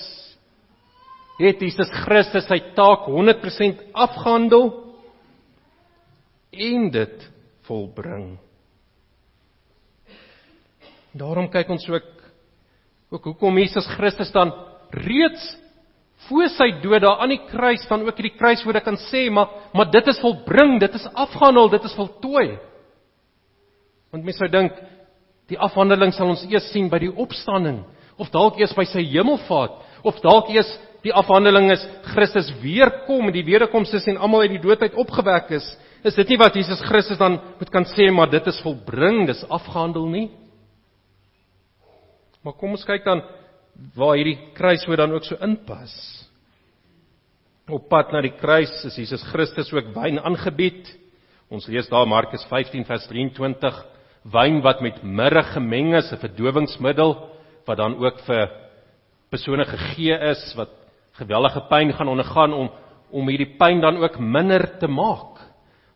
het 1.39 1.61
Jesus 1.61 1.91
Christus 2.05 2.47
sy 2.49 2.59
taak 2.77 3.09
100% 3.13 3.91
afgehandel 3.93 4.71
en 6.57 6.91
dit 6.91 7.27
volbring. 7.69 8.37
Daarom 11.17 11.51
kyk 11.53 11.73
ons 11.73 11.85
ook 11.91 12.16
ook 13.11 13.25
hoekom 13.31 13.59
Jesus 13.59 13.87
Christus 13.95 14.33
dan 14.35 14.53
reeds 14.91 15.45
voor 16.27 16.49
sy 16.57 16.71
dood 16.83 17.05
daar 17.05 17.21
aan 17.23 17.35
die 17.35 17.43
kruis 17.51 17.85
dan 17.91 18.07
ook 18.07 18.17
hierdie 18.19 18.39
kruiswoorde 18.39 18.83
kan 18.83 18.97
sê, 19.11 19.27
maar 19.31 19.71
maar 19.75 19.91
dit 19.91 20.07
is 20.07 20.21
volbring, 20.21 20.81
dit 20.81 20.95
is 20.95 21.07
afgehandel, 21.15 21.69
dit 21.69 21.85
is 21.85 21.95
voltooi. 21.95 22.59
Want 24.11 24.25
mense 24.25 24.41
sou 24.41 24.51
dink 24.51 24.79
die 25.51 25.59
afhandeling 25.59 26.15
sal 26.15 26.33
ons 26.33 26.47
eers 26.49 26.71
sien 26.73 26.89
by 26.91 26.99
die 26.99 27.13
opstanding 27.13 27.85
of 28.19 28.31
dalk 28.35 28.59
eers 28.59 28.75
by 28.75 28.87
sy 28.89 29.05
hemelvaart 29.05 30.07
of 30.07 30.19
dalk 30.25 30.49
eers 30.55 30.71
die 31.05 31.15
afhandeling 31.15 31.71
is 31.71 31.85
Christus 32.11 32.49
weer 32.63 32.91
kom, 33.07 33.29
die 33.31 33.45
wederkoms 33.47 33.93
is 33.95 34.09
en 34.11 34.19
almal 34.19 34.47
uit 34.47 34.57
die 34.57 34.65
dood 34.65 34.83
uit 34.83 34.97
opgewek 34.99 35.53
is, 35.55 35.67
is 36.03 36.17
dit 36.19 36.33
nie 36.33 36.41
wat 36.41 36.57
Jesus 36.59 36.83
Christus 36.89 37.21
dan 37.21 37.39
moet 37.61 37.71
kan 37.71 37.87
sê 37.93 38.09
maar 38.11 38.31
dit 38.33 38.47
is 38.51 38.59
volbring, 38.65 39.27
dis 39.29 39.45
afgehandel 39.47 40.09
nie. 40.11 40.27
Maar 42.47 42.55
kom 42.55 42.76
ons 42.76 42.86
kyk 42.86 43.03
dan 43.03 43.24
waar 43.99 44.14
hierdie 44.14 44.38
kruis 44.55 44.84
hoe 44.86 44.97
dan 44.97 45.11
ook 45.16 45.24
so 45.26 45.34
inpas. 45.42 45.92
Op 47.66 47.88
pad 47.90 48.12
na 48.14 48.20
die 48.22 48.36
kruis 48.38 48.70
is 48.86 48.94
Jesus 49.01 49.24
Christus 49.32 49.72
ook 49.74 49.90
wyn 49.97 50.20
aangebied. 50.22 50.86
Ons 51.51 51.66
lees 51.66 51.90
daar 51.90 52.07
Markus 52.07 52.47
15 52.47 52.86
vers 52.86 53.09
23, 53.11 53.82
wyn 54.30 54.61
wat 54.62 54.78
met 54.82 55.03
mirre 55.03 55.42
gemeng 55.57 55.97
is, 55.99 56.12
'n 56.12 56.22
verdowingsmiddel 56.22 57.16
wat 57.66 57.78
dan 57.78 57.99
ook 57.99 58.20
vir 58.26 58.51
persone 59.30 59.64
gegee 59.66 60.14
is 60.30 60.55
wat 60.55 60.70
geweldige 61.18 61.66
pyn 61.68 61.92
gaan 61.92 62.09
ondergaan 62.09 62.53
om 62.55 62.70
om 63.11 63.28
hierdie 63.28 63.57
pyn 63.59 63.80
dan 63.80 63.97
ook 63.97 64.18
minder 64.18 64.78
te 64.78 64.86
maak. 64.86 65.38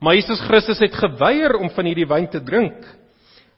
Maar 0.01 0.15
Jesus 0.15 0.41
Christus 0.41 0.79
het 0.79 0.95
geweier 0.95 1.59
om 1.59 1.71
van 1.71 1.85
hierdie 1.85 2.07
wyn 2.07 2.29
te 2.29 2.43
drink. 2.43 3.00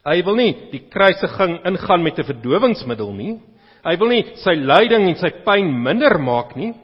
Hy 0.03 0.19
wil 0.27 0.35
nie 0.35 0.53
die 0.73 0.83
kruisiging 0.91 1.61
ingaan 1.69 2.03
met 2.03 2.19
'n 2.19 2.25
verdowingsmiddel 2.25 3.13
nie. 3.13 3.41
Hy 3.85 3.97
wil 3.99 4.09
nie 4.09 4.25
sy 4.37 4.55
lyding 4.55 5.09
en 5.09 5.17
sy 5.17 5.31
pyn 5.45 5.83
minder 5.83 6.19
maak 6.19 6.57
nie. 6.57 6.75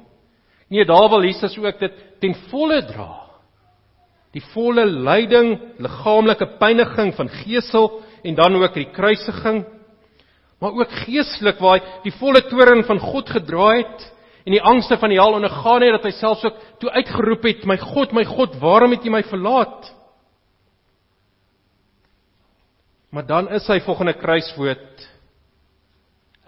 Nee, 0.71 0.85
daar 0.85 1.09
wil 1.09 1.25
Jesus 1.25 1.59
ook 1.59 1.79
dit 1.81 1.93
ten 2.21 2.35
volle 2.51 2.83
dra. 2.83 3.27
Die 4.33 4.43
volle 4.53 4.85
lyding, 4.85 5.59
liggaamlike 5.79 6.59
pyniging 6.59 7.14
van 7.14 7.29
gesel 7.29 8.03
en 8.25 8.35
dan 8.35 8.55
ook 8.55 8.75
die 8.75 8.91
kruisiging. 8.93 9.64
maar 10.61 10.75
ook 10.75 10.91
geestelik 11.07 11.61
waar 11.62 11.79
hy 11.79 12.01
die 12.03 12.14
volle 12.19 12.43
toorn 12.51 12.83
van 12.87 12.99
God 12.99 13.31
gedra 13.31 13.69
het 13.79 14.07
en 14.47 14.57
die 14.57 14.62
angste 14.62 14.99
van 14.99 15.12
die 15.12 15.19
hel 15.21 15.37
ondergaan 15.37 15.85
het 15.87 15.95
dat 15.99 16.09
hy 16.09 16.14
selfs 16.19 16.45
ook 16.45 16.57
toe 16.83 16.91
uitgeroep 16.91 17.47
het 17.47 17.66
my 17.66 17.77
God 17.79 18.14
my 18.16 18.25
God 18.27 18.57
waarom 18.62 18.95
het 18.97 19.05
jy 19.07 19.12
my 19.12 19.23
verlaat 19.31 19.87
maar 23.11 23.26
dan 23.26 23.48
is 23.56 23.66
hy 23.68 23.78
volgende 23.86 24.16
kruiswoord 24.18 25.06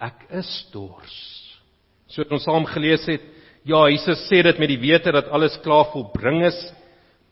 ek 0.00 0.26
is 0.42 0.50
dors 0.72 1.16
so 2.10 2.24
ons 2.30 2.44
saam 2.44 2.66
gelees 2.72 3.06
het 3.08 3.24
ja 3.68 3.86
Jesus 3.92 4.26
sê 4.28 4.42
dit 4.42 4.58
met 4.58 4.72
die 4.72 4.80
wete 4.80 5.12
dat 5.12 5.28
alles 5.28 5.58
klaar 5.64 5.88
volbring 5.92 6.44
is 6.48 6.58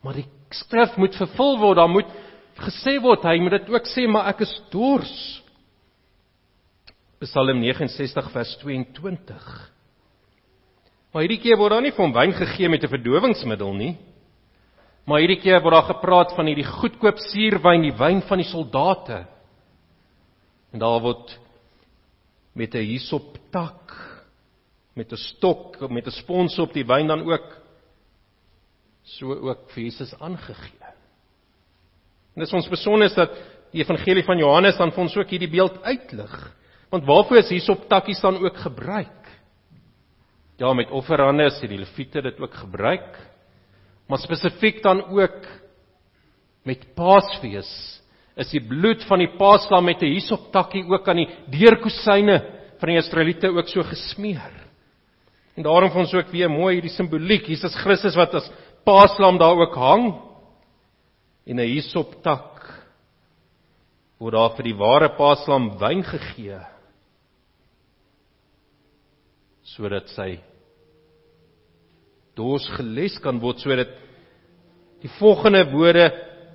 maar 0.04 0.16
die 0.20 0.28
skrif 0.54 0.96
moet 0.96 1.16
vervul 1.18 1.58
word 1.60 1.80
daar 1.80 1.92
moet 1.92 2.16
gesê 2.58 2.98
word 3.02 3.26
hy 3.28 3.38
moet 3.42 3.58
dit 3.60 3.70
ook 3.74 3.90
sê 3.90 4.06
maar 4.08 4.32
ek 4.32 4.46
is 4.46 4.54
dors 4.72 5.18
Psalm 7.18 7.58
69 7.58 8.30
vers 8.30 8.50
22. 8.62 9.46
Maar 11.10 11.24
hierdie 11.24 11.40
keer 11.42 11.58
word 11.58 11.74
daar 11.74 11.82
nie 11.82 11.94
van 11.96 12.12
wyn 12.14 12.34
gegee 12.36 12.68
met 12.70 12.84
'n 12.84 12.92
verdowingsmiddel 12.94 13.72
nie. 13.74 13.96
Maar 15.08 15.22
hierdie 15.24 15.40
keer 15.40 15.62
word 15.64 15.72
daar 15.72 15.88
gepraat 15.88 16.34
van 16.36 16.50
hierdie 16.50 16.68
goedkoop 16.68 17.20
suurwyn, 17.30 17.86
die 17.86 17.96
wyn 17.96 18.20
van 18.28 18.42
die 18.42 18.48
soldate. 18.48 19.22
En 20.72 20.82
daar 20.82 21.00
word 21.00 21.32
met 22.52 22.74
'n 22.74 22.84
hisop 22.84 23.38
tak 23.50 23.94
met 24.94 25.12
'n 25.12 25.16
stok 25.16 25.80
met 25.88 26.06
'n 26.06 26.10
spons 26.10 26.58
op 26.58 26.72
die 26.72 26.84
wyn 26.84 27.06
dan 27.06 27.22
ook 27.22 27.56
so 29.02 29.32
ook 29.32 29.70
vir 29.70 29.82
Jesus 29.84 30.12
aangegee. 30.20 30.84
En 32.34 32.44
dit 32.44 32.46
is 32.46 32.52
ons 32.52 32.68
besonder 32.68 33.14
dat 33.14 33.32
die 33.72 33.80
evangelie 33.80 34.24
van 34.24 34.38
Johannes 34.38 34.76
dan 34.76 34.92
vir 34.92 35.00
ons 35.00 35.16
ook 35.16 35.30
hierdie 35.30 35.50
beeld 35.50 35.82
uitlig. 35.82 36.54
Want 36.90 37.04
waarvoor 37.04 37.36
is 37.36 37.48
hierop 37.48 37.88
takkies 37.88 38.20
dan 38.20 38.36
ook 38.44 38.56
gebruik? 38.56 39.28
Ja, 40.56 40.72
met 40.72 40.90
offerande 40.90 41.44
is 41.44 41.60
die 41.60 41.78
leviete 41.78 42.22
dit 42.22 42.40
ook 42.40 42.54
gebruik. 42.54 43.18
Maar 44.08 44.18
spesifiek 44.18 44.82
dan 44.82 45.02
ook 45.04 45.46
met 46.64 46.84
Paasfees 46.96 47.70
is 48.38 48.52
die 48.54 48.62
bloed 48.62 49.02
van 49.08 49.18
die 49.18 49.32
paaslam 49.34 49.84
met 49.84 50.02
'n 50.02 50.14
hysop 50.14 50.52
takkie 50.52 50.84
ook 50.86 51.08
aan 51.08 51.24
die 51.24 51.30
deurkusyne 51.50 52.36
van 52.78 52.88
die 52.88 52.98
Israeliete 52.98 53.48
ook 53.48 53.68
so 53.68 53.82
gesmeer. 53.82 54.52
En 55.56 55.62
daarom 55.62 55.90
vir 55.90 56.00
ons 56.00 56.14
ook 56.14 56.30
weer 56.30 56.50
mooi 56.50 56.74
hierdie 56.74 56.94
simboliek, 56.94 57.48
Jesus 57.48 57.74
Christus 57.74 58.14
wat 58.14 58.34
as 58.34 58.50
paaslam 58.84 59.38
daar 59.38 59.58
ook 59.58 59.74
hang 59.74 60.14
en 61.46 61.58
'n 61.60 61.66
hysop 61.74 62.22
tak 62.22 62.62
word 64.20 64.34
daar 64.34 64.54
vir 64.56 64.64
die 64.64 64.78
ware 64.78 65.08
paaslam 65.08 65.78
wyn 65.78 66.02
gegee 66.02 66.60
sodat 69.64 70.08
sy 70.08 70.38
dors 72.38 72.66
geles 72.76 73.18
kan 73.24 73.40
word 73.42 73.60
sodat 73.62 73.90
die 75.02 75.10
volgende 75.18 75.64
woorde 75.72 76.06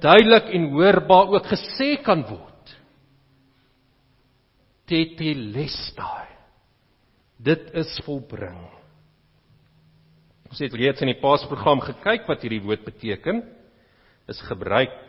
duidelik 0.04 0.50
en 0.56 0.72
hoorbaar 0.74 1.32
ook 1.32 1.48
gesê 1.48 1.96
kan 2.04 2.26
word. 2.28 2.74
Tetelestai. 4.90 6.28
Dit 7.44 7.70
is 7.80 7.92
volbring. 8.06 8.60
Ons 10.52 10.60
het 10.62 10.76
reeds 10.78 11.02
in 11.02 11.10
die 11.10 11.22
Paasprogram 11.22 11.82
gekyk 11.84 12.28
wat 12.30 12.44
hierdie 12.44 12.62
woord 12.64 12.84
beteken. 12.86 13.42
Is 14.30 14.44
gebruik 14.48 15.00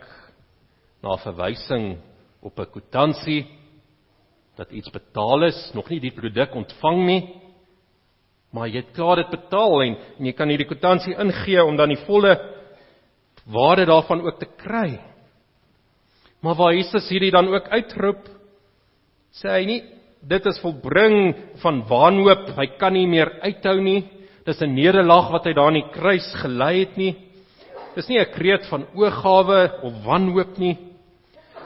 na 1.04 1.18
verwysing 1.20 1.98
op 2.40 2.58
'n 2.58 2.70
kwitansie 2.70 3.44
dat 4.56 4.70
iets 4.70 4.90
betaal 4.90 5.44
is, 5.44 5.70
nog 5.74 5.88
nie 5.90 6.00
die 6.00 6.14
produk 6.14 6.54
ontvang 6.54 7.06
nie 7.06 7.22
maar 8.54 8.70
jy 8.70 8.84
het 8.84 8.92
klaar 8.94 9.18
dit 9.18 9.32
betaal 9.34 9.80
en, 9.82 9.96
en 10.18 10.28
jy 10.28 10.34
kan 10.38 10.50
hierdie 10.52 10.68
kwitansie 10.68 11.16
ingee 11.18 11.64
om 11.64 11.76
dan 11.76 11.90
die 11.90 12.02
volle 12.06 12.36
waarde 13.50 13.88
daarvan 13.90 14.22
ook 14.24 14.38
te 14.38 14.48
kry. 14.62 15.00
Maar 16.44 16.56
waar 16.56 16.76
Jesus 16.76 17.08
hierdie 17.10 17.32
dan 17.34 17.48
ook 17.50 17.68
uitroep, 17.72 18.28
sê 19.34 19.50
hy 19.58 19.64
nie 19.68 19.80
dit 20.24 20.46
is 20.48 20.60
volbring 20.62 21.34
van 21.60 21.82
wanhoop, 21.88 22.46
hy 22.56 22.66
kan 22.80 22.94
nie 22.96 23.06
meer 23.10 23.28
uithou 23.42 23.76
nie. 23.82 24.04
Dis 24.46 24.60
'n 24.62 24.74
nederlaag 24.74 25.30
wat 25.32 25.44
hy 25.44 25.52
daar 25.52 25.68
aan 25.68 25.80
die 25.80 25.92
kruis 25.92 26.28
gelei 26.40 26.84
het 26.84 26.96
nie. 26.96 27.16
Dis 27.94 28.08
nie 28.08 28.20
'n 28.20 28.32
kreet 28.32 28.66
van 28.70 28.86
oorgawe 28.94 29.82
of 29.82 29.92
wanhoop 30.04 30.58
nie. 30.58 30.78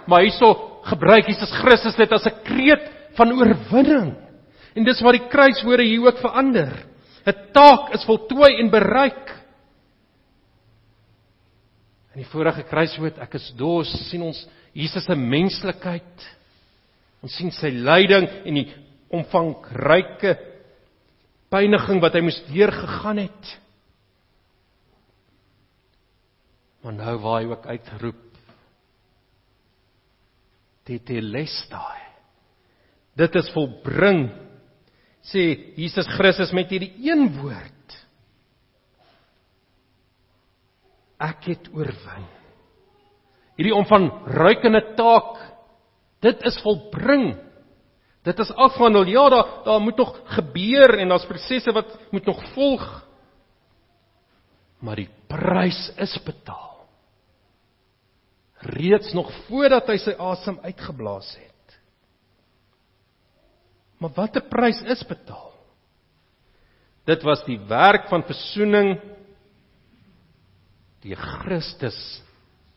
Maar 0.06 0.22
hierso 0.22 0.80
gebruik 0.82 1.26
Jesus 1.26 1.52
Christus 1.60 1.96
dit 1.96 2.12
as 2.12 2.26
'n 2.26 2.42
kreet 2.44 2.90
van 3.14 3.32
oorwinning. 3.32 4.27
En 4.78 4.86
dis 4.86 5.00
waar 5.02 5.16
die 5.16 5.26
kruiswoorde 5.30 5.86
hier 5.86 6.06
ook 6.06 6.22
verander. 6.22 6.70
'n 7.26 7.52
Taak 7.52 7.90
is 7.94 8.06
voltooi 8.06 8.60
en 8.60 8.70
bereik. 8.70 9.34
In 12.14 12.22
die 12.22 12.30
vorige 12.30 12.62
kruiswoord 12.62 13.18
ek 13.18 13.34
is 13.34 13.52
dors 13.56 13.90
sien 14.08 14.22
ons 14.22 14.46
Jesus 14.72 15.04
se 15.04 15.14
menslikheid. 15.14 16.28
Ons 17.22 17.34
sien 17.36 17.50
sy 17.50 17.70
lyding 17.74 18.28
en 18.46 18.54
die 18.54 18.68
omvangryke 19.10 20.36
pyniging 21.50 22.00
wat 22.00 22.14
hy 22.14 22.22
moes 22.22 22.40
deurgegaan 22.48 23.22
het. 23.24 23.52
Maar 26.82 26.92
nou 26.94 27.14
waar 27.18 27.40
hy 27.42 27.48
ook 27.50 27.66
uitroep 27.66 28.24
Tetelestai. 30.88 32.00
Dit 33.18 33.34
is 33.36 33.50
volbring 33.52 34.28
sê 35.28 35.74
Jesus 35.76 36.08
Christus 36.16 36.52
met 36.56 36.70
hierdie 36.72 36.92
een 37.04 37.28
woord. 37.40 37.96
Ek 41.18 41.50
het 41.50 41.68
oorwin. 41.74 42.26
Hierdie 43.58 43.74
om 43.74 43.86
van 43.90 44.06
ruikende 44.38 44.84
taak 44.98 45.36
dit 46.22 46.42
is 46.46 46.58
volbring. 46.62 47.32
Dit 48.26 48.38
is 48.42 48.52
afhandel. 48.54 49.06
Ja, 49.10 49.28
daar 49.30 49.50
daar 49.64 49.80
moet 49.80 49.96
nog 49.96 50.14
gebeur 50.36 50.98
en 50.98 51.08
daar's 51.08 51.26
prosesse 51.26 51.72
wat 51.72 51.98
moet 52.10 52.26
nog 52.26 52.42
volg. 52.54 52.86
Maar 54.78 54.96
die 54.96 55.10
prys 55.26 55.90
is 55.96 56.14
betaal. 56.22 56.86
Reeds 58.58 59.12
nog 59.14 59.30
voordat 59.46 59.86
hy 59.90 59.98
sy 60.02 60.14
asem 60.18 60.58
uitgeblaas 60.62 61.30
het. 61.38 61.47
Maar 63.98 64.14
watter 64.14 64.44
prys 64.50 64.80
is 64.86 65.02
betaal? 65.06 65.52
Dit 67.08 67.24
was 67.26 67.42
die 67.46 67.58
werk 67.70 68.08
van 68.10 68.22
verzoening 68.28 68.98
die 71.02 71.16
Christus 71.16 71.98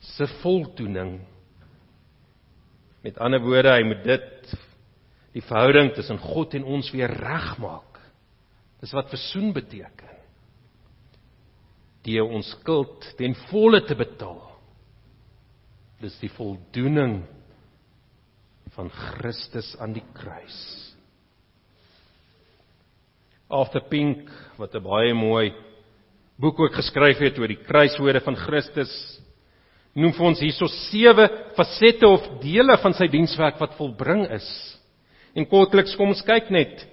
se 0.02 0.28
voldoening. 0.42 1.20
Met 3.02 3.18
ander 3.22 3.42
woorde, 3.42 3.74
hy 3.74 3.86
moet 3.86 4.04
dit 4.06 4.54
die 5.36 5.44
verhouding 5.46 5.92
tussen 5.96 6.20
God 6.22 6.56
en 6.58 6.68
ons 6.68 6.92
weer 6.94 7.12
regmaak. 7.12 8.00
Dis 8.82 8.94
wat 8.98 9.12
versoen 9.14 9.52
beteken. 9.54 10.10
Die 12.06 12.18
ons 12.22 12.50
skuld 12.58 13.06
ten 13.20 13.36
volle 13.50 13.84
te 13.86 13.98
betaal. 13.98 14.42
Dis 16.02 16.18
die 16.22 16.32
voldoening 16.34 17.20
van 18.74 18.90
Christus 18.90 19.76
aan 19.82 19.94
die 19.94 20.06
kruis. 20.18 20.91
After 23.52 23.84
Pink 23.90 24.30
wat 24.58 24.76
'n 24.76 24.84
baie 24.84 25.14
mooi 25.14 25.54
boek 26.42 26.60
ook 26.60 26.74
geskryf 26.74 27.20
het 27.20 27.38
oor 27.40 27.48
die 27.48 27.64
kruiswoorde 27.64 28.22
van 28.26 28.36
Christus 28.36 28.92
noem 29.94 30.14
vir 30.16 30.26
ons 30.26 30.40
hierso 30.40 30.68
sewe 30.90 31.28
fasette 31.58 32.08
of 32.08 32.24
dele 32.42 32.78
van 32.82 32.94
sy 32.94 33.08
dienswerk 33.12 33.60
wat 33.60 33.76
volbring 33.76 34.24
is. 34.32 34.48
En 35.36 35.46
kortliks 35.46 35.96
kom 36.00 36.14
ons 36.14 36.24
kyk 36.24 36.50
net. 36.50 36.88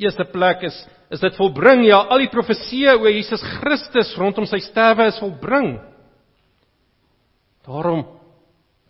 Eerste 0.00 0.24
plek 0.32 0.62
is 0.68 0.86
is 1.10 1.18
dit 1.18 1.34
volbring 1.34 1.82
ja 1.88 2.04
al 2.06 2.22
die 2.22 2.30
profeseë 2.30 2.92
oor 3.00 3.10
Jesus 3.10 3.42
Christus 3.58 4.12
rondom 4.14 4.46
sy 4.46 4.60
sterwe 4.62 5.08
is 5.10 5.18
volbring. 5.18 5.72
Daarom 7.66 8.04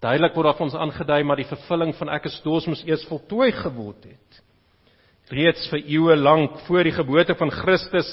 duidelik 0.05 0.37
word 0.37 0.51
daar 0.51 0.59
vir 0.59 0.67
ons 0.67 0.77
aangedui 0.77 1.23
maar 1.25 1.41
die 1.41 1.49
vervulling 1.49 1.95
van 1.97 2.13
ek 2.13 2.29
is 2.29 2.37
doos 2.45 2.69
moes 2.69 2.85
eers 2.85 3.07
voltooi 3.09 3.49
geword 3.57 4.05
het. 4.05 4.43
Reeds 5.31 5.69
vir 5.71 5.85
eeue 5.85 6.17
lank 6.19 6.59
voor 6.67 6.89
die 6.89 6.95
geboorte 6.95 7.37
van 7.39 7.53
Christus 7.55 8.09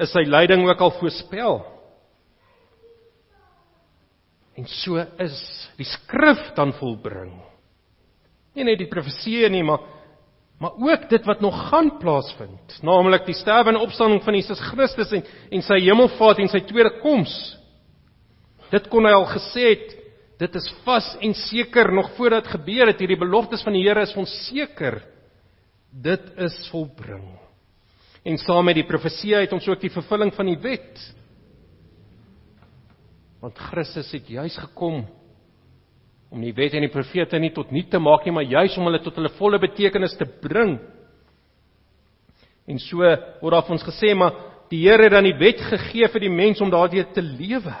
is 0.00 0.12
sy 0.14 0.24
lyding 0.24 0.64
ook 0.64 0.80
al 0.80 0.94
voorspel. 0.96 1.60
En 4.56 4.68
so 4.68 5.00
is 5.20 5.36
die 5.78 5.88
skrif 5.88 6.52
dan 6.56 6.72
volbring. 6.76 7.34
Nie 8.56 8.66
net 8.68 8.80
die 8.80 8.90
profeseë 8.90 9.50
nie, 9.52 9.64
maar 9.66 9.88
maar 10.62 10.76
ook 10.78 11.08
dit 11.10 11.24
wat 11.26 11.40
nog 11.42 11.56
gaan 11.72 11.88
plaasvind, 11.98 12.76
naamlik 12.86 13.24
die 13.26 13.34
sterwe 13.34 13.72
en 13.72 13.80
opstanding 13.82 14.20
van 14.22 14.36
Jesus 14.38 14.60
Christus 14.62 15.10
en 15.10 15.24
en 15.50 15.64
sy 15.66 15.80
hemelvaart 15.82 16.38
en 16.38 16.52
sy 16.52 16.60
tweede 16.68 17.00
koms. 17.00 17.32
Dit 18.70 18.86
kon 18.92 19.08
hy 19.08 19.10
al 19.10 19.26
gesê 19.32 19.72
het, 19.72 19.88
dit 20.38 20.58
is 20.60 20.68
vas 20.84 21.08
en 21.18 21.34
seker 21.34 21.90
nog 21.90 22.12
voordat 22.14 22.46
gebeur 22.46 22.92
het 22.92 23.02
hierdie 23.02 23.18
beloftes 23.18 23.64
van 23.66 23.74
die 23.74 23.82
Here 23.82 24.06
is 24.06 24.14
ons 24.14 24.30
seker 24.46 25.00
Dit 25.92 26.24
is 26.40 26.56
volbring. 26.72 27.24
En 28.24 28.38
saam 28.38 28.64
met 28.64 28.78
die 28.78 28.86
profesie 28.88 29.34
het 29.36 29.52
ons 29.52 29.66
ook 29.68 29.80
die 29.82 29.92
vervulling 29.92 30.32
van 30.34 30.48
die 30.48 30.58
wet. 30.62 31.00
Want 33.42 33.58
Christus 33.58 34.12
het 34.14 34.30
juis 34.30 34.56
gekom 34.56 35.02
om 36.32 36.40
die 36.40 36.54
wet 36.56 36.72
en 36.78 36.86
die 36.86 36.92
profete 36.92 37.36
nie 37.42 37.52
tot 37.52 37.72
nul 37.74 37.84
te 37.90 38.00
maak 38.00 38.24
nie, 38.24 38.32
maar 38.32 38.48
juis 38.48 38.76
om 38.80 38.86
hulle 38.88 39.02
tot 39.04 39.18
hulle 39.20 39.34
volle 39.36 39.58
betekenis 39.60 40.14
te 40.16 40.24
bring. 40.40 40.78
En 42.64 42.78
so 42.80 43.02
word 43.02 43.52
daar 43.52 43.66
vir 43.66 43.76
ons 43.76 43.84
gesê 43.84 44.14
maar 44.16 44.38
die 44.72 44.80
Here 44.86 45.04
het 45.04 45.12
dan 45.12 45.26
die 45.28 45.36
wet 45.36 45.60
gegee 45.60 46.08
vir 46.08 46.24
die 46.24 46.32
mens 46.32 46.62
om 46.64 46.70
daardie 46.72 47.04
te 47.12 47.20
lewe. 47.20 47.74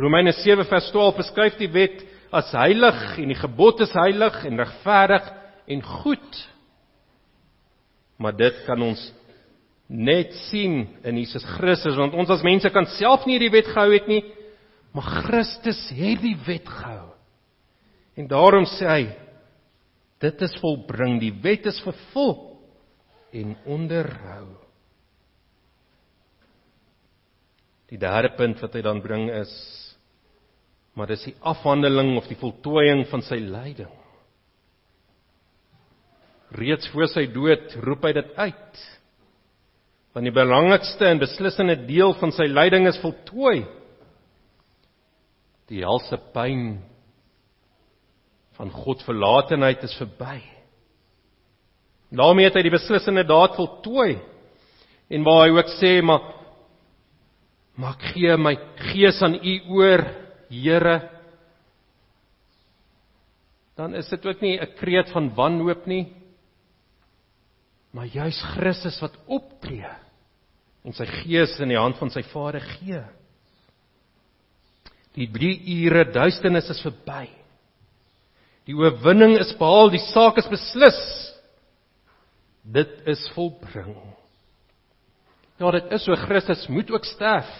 Romeine 0.00 0.32
7 0.34 0.64
vers 0.66 0.88
12 0.90 1.20
beskryf 1.20 1.58
die 1.60 1.70
wet 1.70 2.00
as 2.34 2.50
heilig 2.56 3.18
en 3.20 3.30
die 3.30 3.38
gebod 3.38 3.84
is 3.84 3.94
heilig 3.94 4.40
en 4.48 4.58
regverdig 4.58 5.28
en 5.70 5.84
goed. 6.00 6.40
Maar 8.20 8.36
dit 8.36 8.60
kan 8.66 8.82
ons 8.84 9.00
net 9.90 10.34
sien 10.46 10.84
in 11.02 11.18
Jesus 11.18 11.44
Christus 11.56 11.96
want 11.98 12.14
ons 12.14 12.30
as 12.30 12.44
mense 12.46 12.68
kan 12.70 12.86
self 12.98 13.24
nie 13.26 13.40
die 13.42 13.50
wet 13.50 13.72
gehou 13.72 13.90
het 13.94 14.06
nie, 14.10 14.22
maar 14.94 15.08
Christus 15.24 15.80
het 15.96 16.22
die 16.22 16.36
wet 16.46 16.68
gehou. 16.68 17.10
En 18.18 18.28
daarom 18.30 18.66
sê 18.68 18.86
hy 18.86 19.02
dit 20.20 20.42
is 20.44 20.56
volbring, 20.60 21.16
die 21.22 21.32
wet 21.42 21.66
is 21.70 21.80
vervul 21.82 22.34
en 23.32 23.54
onderhou. 23.64 24.48
Die 27.90 27.98
derde 27.98 28.34
punt 28.36 28.60
wat 28.62 28.76
hy 28.76 28.82
dan 28.84 29.00
bring 29.02 29.30
is 29.40 29.54
maar 30.94 31.08
dis 31.08 31.22
die 31.30 31.36
afhandeling 31.46 32.16
of 32.18 32.26
die 32.28 32.38
voltooiing 32.38 33.06
van 33.08 33.22
sy 33.24 33.38
lyding. 33.40 33.92
Reeds 36.50 36.88
voor 36.90 37.08
sy 37.12 37.26
dood 37.30 37.76
roep 37.84 38.06
hy 38.08 38.12
dit 38.16 38.30
uit. 38.36 38.80
Want 40.14 40.26
die 40.26 40.34
belangrikste 40.34 41.06
en 41.06 41.22
beslissende 41.22 41.76
deel 41.86 42.16
van 42.18 42.32
sy 42.34 42.48
lyding 42.50 42.88
is 42.90 42.98
voltooi. 43.02 43.62
Die 45.70 45.84
helse 45.84 46.18
pyn 46.34 46.80
van 48.58 48.72
God 48.74 49.04
verlatenheid 49.06 49.84
is 49.86 49.94
verby. 50.00 50.40
daarmee 52.10 52.48
het 52.48 52.56
hy 52.58 52.64
die 52.66 52.74
beslissende 52.74 53.22
daad 53.24 53.54
voltooi. 53.54 54.18
En 55.10 55.22
waar 55.24 55.44
hy 55.46 55.54
ook 55.54 55.70
sê 55.78 56.00
maar 56.02 56.36
maar 57.80 57.94
ek 57.96 58.10
gee 58.12 58.36
my 58.36 58.56
gees 58.90 59.22
aan 59.22 59.38
u 59.40 59.54
oor 59.78 60.02
Here 60.50 60.96
dan 63.78 63.94
is 63.94 64.08
dit 64.10 64.26
ook 64.26 64.40
nie 64.40 64.58
'n 64.60 64.74
kreet 64.76 65.12
van 65.14 65.30
wanhoop 65.34 65.86
nie 65.86 66.12
maar 67.96 68.06
juis 68.06 68.38
Christus 68.54 69.00
wat 69.02 69.16
optree 69.26 69.88
en 70.86 70.94
sy 70.96 71.06
gees 71.20 71.56
in 71.60 71.72
die 71.72 71.80
hand 71.80 71.98
van 72.00 72.12
sy 72.12 72.22
Vader 72.30 72.64
gee. 72.78 73.02
Die 75.18 75.26
3 75.28 75.50
ure 75.82 76.06
duisternis 76.14 76.70
is 76.72 76.80
verby. 76.84 77.26
Die 78.68 78.76
oorwinning 78.78 79.34
is 79.40 79.50
behaal, 79.58 79.90
die 79.90 80.02
saak 80.10 80.38
is 80.40 80.48
beslis. 80.48 81.00
Dit 82.62 82.92
is 83.10 83.22
volbring. 83.34 83.96
Ja, 85.60 85.72
dit 85.74 85.90
is 85.92 86.06
so 86.06 86.16
Christus 86.16 86.68
moet 86.72 86.90
ook 86.94 87.04
sterf. 87.08 87.50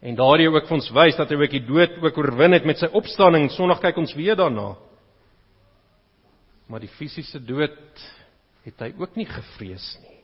En 0.00 0.16
daardie 0.16 0.48
ook 0.48 0.66
vir 0.66 0.78
ons 0.78 0.92
wys 0.96 1.16
dat 1.16 1.30
hy 1.30 1.36
ook 1.40 1.54
die 1.54 1.64
dood 1.64 1.98
ook 2.00 2.18
oorwin 2.18 2.56
het 2.56 2.66
met 2.68 2.80
sy 2.80 2.88
opstanding. 2.96 3.50
Sondag 3.52 3.82
kyk 3.84 4.00
ons 4.00 4.16
weer 4.16 4.36
daarna. 4.36 4.72
Maar 6.70 6.84
die 6.84 6.92
fisiese 6.96 7.40
dood 7.44 8.04
het 8.66 8.82
hy 8.84 8.90
ook 9.00 9.16
nie 9.16 9.28
gevrees 9.28 9.86
nie. 10.04 10.18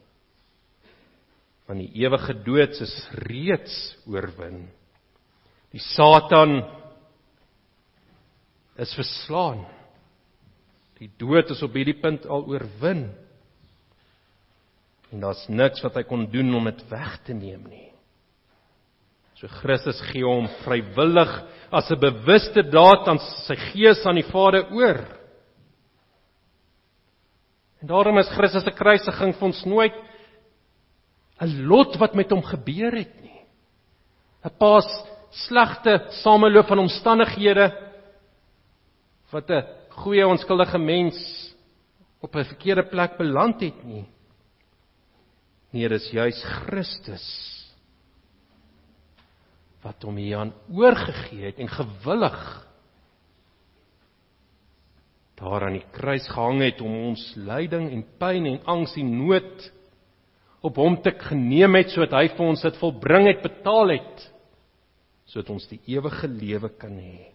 Want 1.67 1.83
die 1.83 2.05
ewige 2.05 2.35
dood 2.47 2.77
is 2.85 2.95
reeds 3.27 3.77
oorwin. 4.07 4.67
Die 5.75 5.83
Satan 5.83 6.61
is 8.79 8.93
verslaan. 8.95 9.65
Die 11.01 11.11
dood 11.21 11.51
is 11.53 11.63
op 11.65 11.75
hierdie 11.77 11.99
punt 12.01 12.27
al 12.31 12.47
oorwin. 12.49 13.09
En 15.13 15.23
daar's 15.23 15.45
niks 15.49 15.83
wat 15.85 15.99
hy 15.99 16.07
kon 16.09 16.25
doen 16.31 16.55
om 16.57 16.71
dit 16.71 16.87
weg 16.91 17.19
te 17.27 17.35
neem 17.37 17.67
nie. 17.71 17.87
So 19.37 19.51
Christus 19.61 19.99
gee 20.13 20.25
hom 20.25 20.47
vrywillig 20.63 21.33
as 21.71 21.91
'n 21.91 22.01
bewuste 22.01 22.63
daad 22.63 23.09
aan 23.09 23.19
sy 23.45 23.57
gees 23.73 24.07
aan 24.07 24.17
die 24.17 24.31
Vader 24.31 24.73
oor. 24.73 25.03
En 27.81 27.87
daarom 27.87 28.19
is 28.19 28.31
Christus 28.35 28.65
se 28.65 28.73
kruisiging 28.73 29.35
vir 29.37 29.47
ons 29.47 29.65
nooit 29.65 29.95
'n 31.41 31.67
lot 31.69 31.97
wat 32.01 32.15
met 32.15 32.31
hom 32.31 32.43
gebeur 32.43 32.93
het 32.97 33.23
nie. 33.23 33.41
'n 34.45 34.51
Pas 34.59 34.87
slegte 35.31 36.07
sameloop 36.23 36.67
van 36.67 36.79
omstandighede 36.79 37.73
wat 39.31 39.51
'n 39.51 39.67
goeie 39.91 40.27
onskuldige 40.27 40.79
mens 40.79 41.17
op 42.21 42.35
'n 42.35 42.45
verkeerde 42.45 42.89
plek 42.89 43.17
beland 43.17 43.61
het 43.61 43.85
nie. 43.85 44.07
Nee, 45.71 45.89
dis 45.89 46.11
juis 46.11 46.45
Christus 46.45 47.27
wat 49.83 50.03
hom 50.03 50.17
hier 50.17 50.39
aan 50.39 50.55
oorgegee 50.73 51.45
het 51.47 51.59
en 51.59 51.69
gewillig 51.69 52.66
daar 55.47 55.69
aan 55.69 55.79
die 55.79 55.87
kruis 55.95 56.27
gehang 56.29 56.63
het 56.65 56.81
om 56.83 56.95
ons 57.11 57.23
lyding 57.39 57.91
en 57.95 58.05
pyn 58.21 58.49
en 58.51 58.63
angs 58.77 58.97
en 58.99 59.13
nood 59.21 59.69
op 60.67 60.81
hom 60.81 60.99
te 61.03 61.13
geneem 61.29 61.79
het 61.79 61.93
sodat 61.95 62.17
hy 62.19 62.27
vir 62.35 62.47
ons 62.49 62.65
dit 62.67 62.81
volbring 62.81 63.29
het 63.31 63.45
betaal 63.45 63.95
het 63.95 64.27
sodat 65.31 65.53
ons 65.55 65.67
die 65.71 65.81
ewige 65.91 66.29
lewe 66.31 66.71
kan 66.79 66.95
hê. 67.03 67.33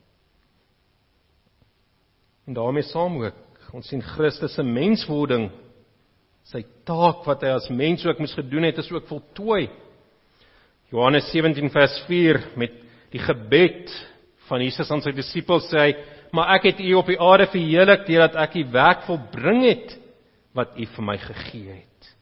En 2.48 2.56
daarmee 2.56 2.88
saam 2.88 3.20
ook 3.22 3.76
ons 3.76 3.88
sien 3.88 4.04
Christus 4.04 4.58
se 4.58 4.64
menswording 4.68 5.50
sy 6.52 6.64
taak 6.88 7.24
wat 7.28 7.46
hy 7.46 7.54
as 7.56 7.70
mens 7.72 8.04
ook 8.04 8.20
moes 8.20 8.36
gedoen 8.36 8.68
het 8.68 8.82
is 8.82 8.92
ook 8.92 9.08
voltooi 9.08 9.70
Johannes 10.92 11.30
17 11.32 11.72
vers 11.72 12.02
4 12.10 12.42
met 12.60 12.74
die 13.14 13.22
gebed 13.24 13.92
van 14.50 14.64
Jesus 14.66 14.90
aan 14.92 15.04
sy 15.04 15.14
disippels 15.16 15.70
sê 15.72 15.86
hy: 15.86 15.92
"Maar 16.32 16.56
ek 16.56 16.64
het 16.64 16.80
u 16.80 16.94
op 16.94 17.06
die 17.06 17.20
aarde 17.20 17.48
verheerlik 17.48 18.06
deurdat 18.06 18.36
ek 18.36 18.54
die 18.54 18.68
werk 18.72 19.04
volbring 19.04 19.64
het 19.64 20.00
wat 20.54 20.78
u 20.78 20.86
vir 20.86 21.04
my 21.04 21.18
gegee 21.18 21.74
het." 21.74 22.16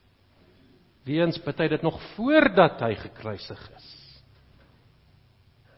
Weens 1.05 1.39
hy 1.41 1.67
dit 1.67 1.81
nog 1.81 2.01
voordat 2.15 2.79
hy 2.79 2.95
gekruisig 2.95 3.69
is. 3.75 3.99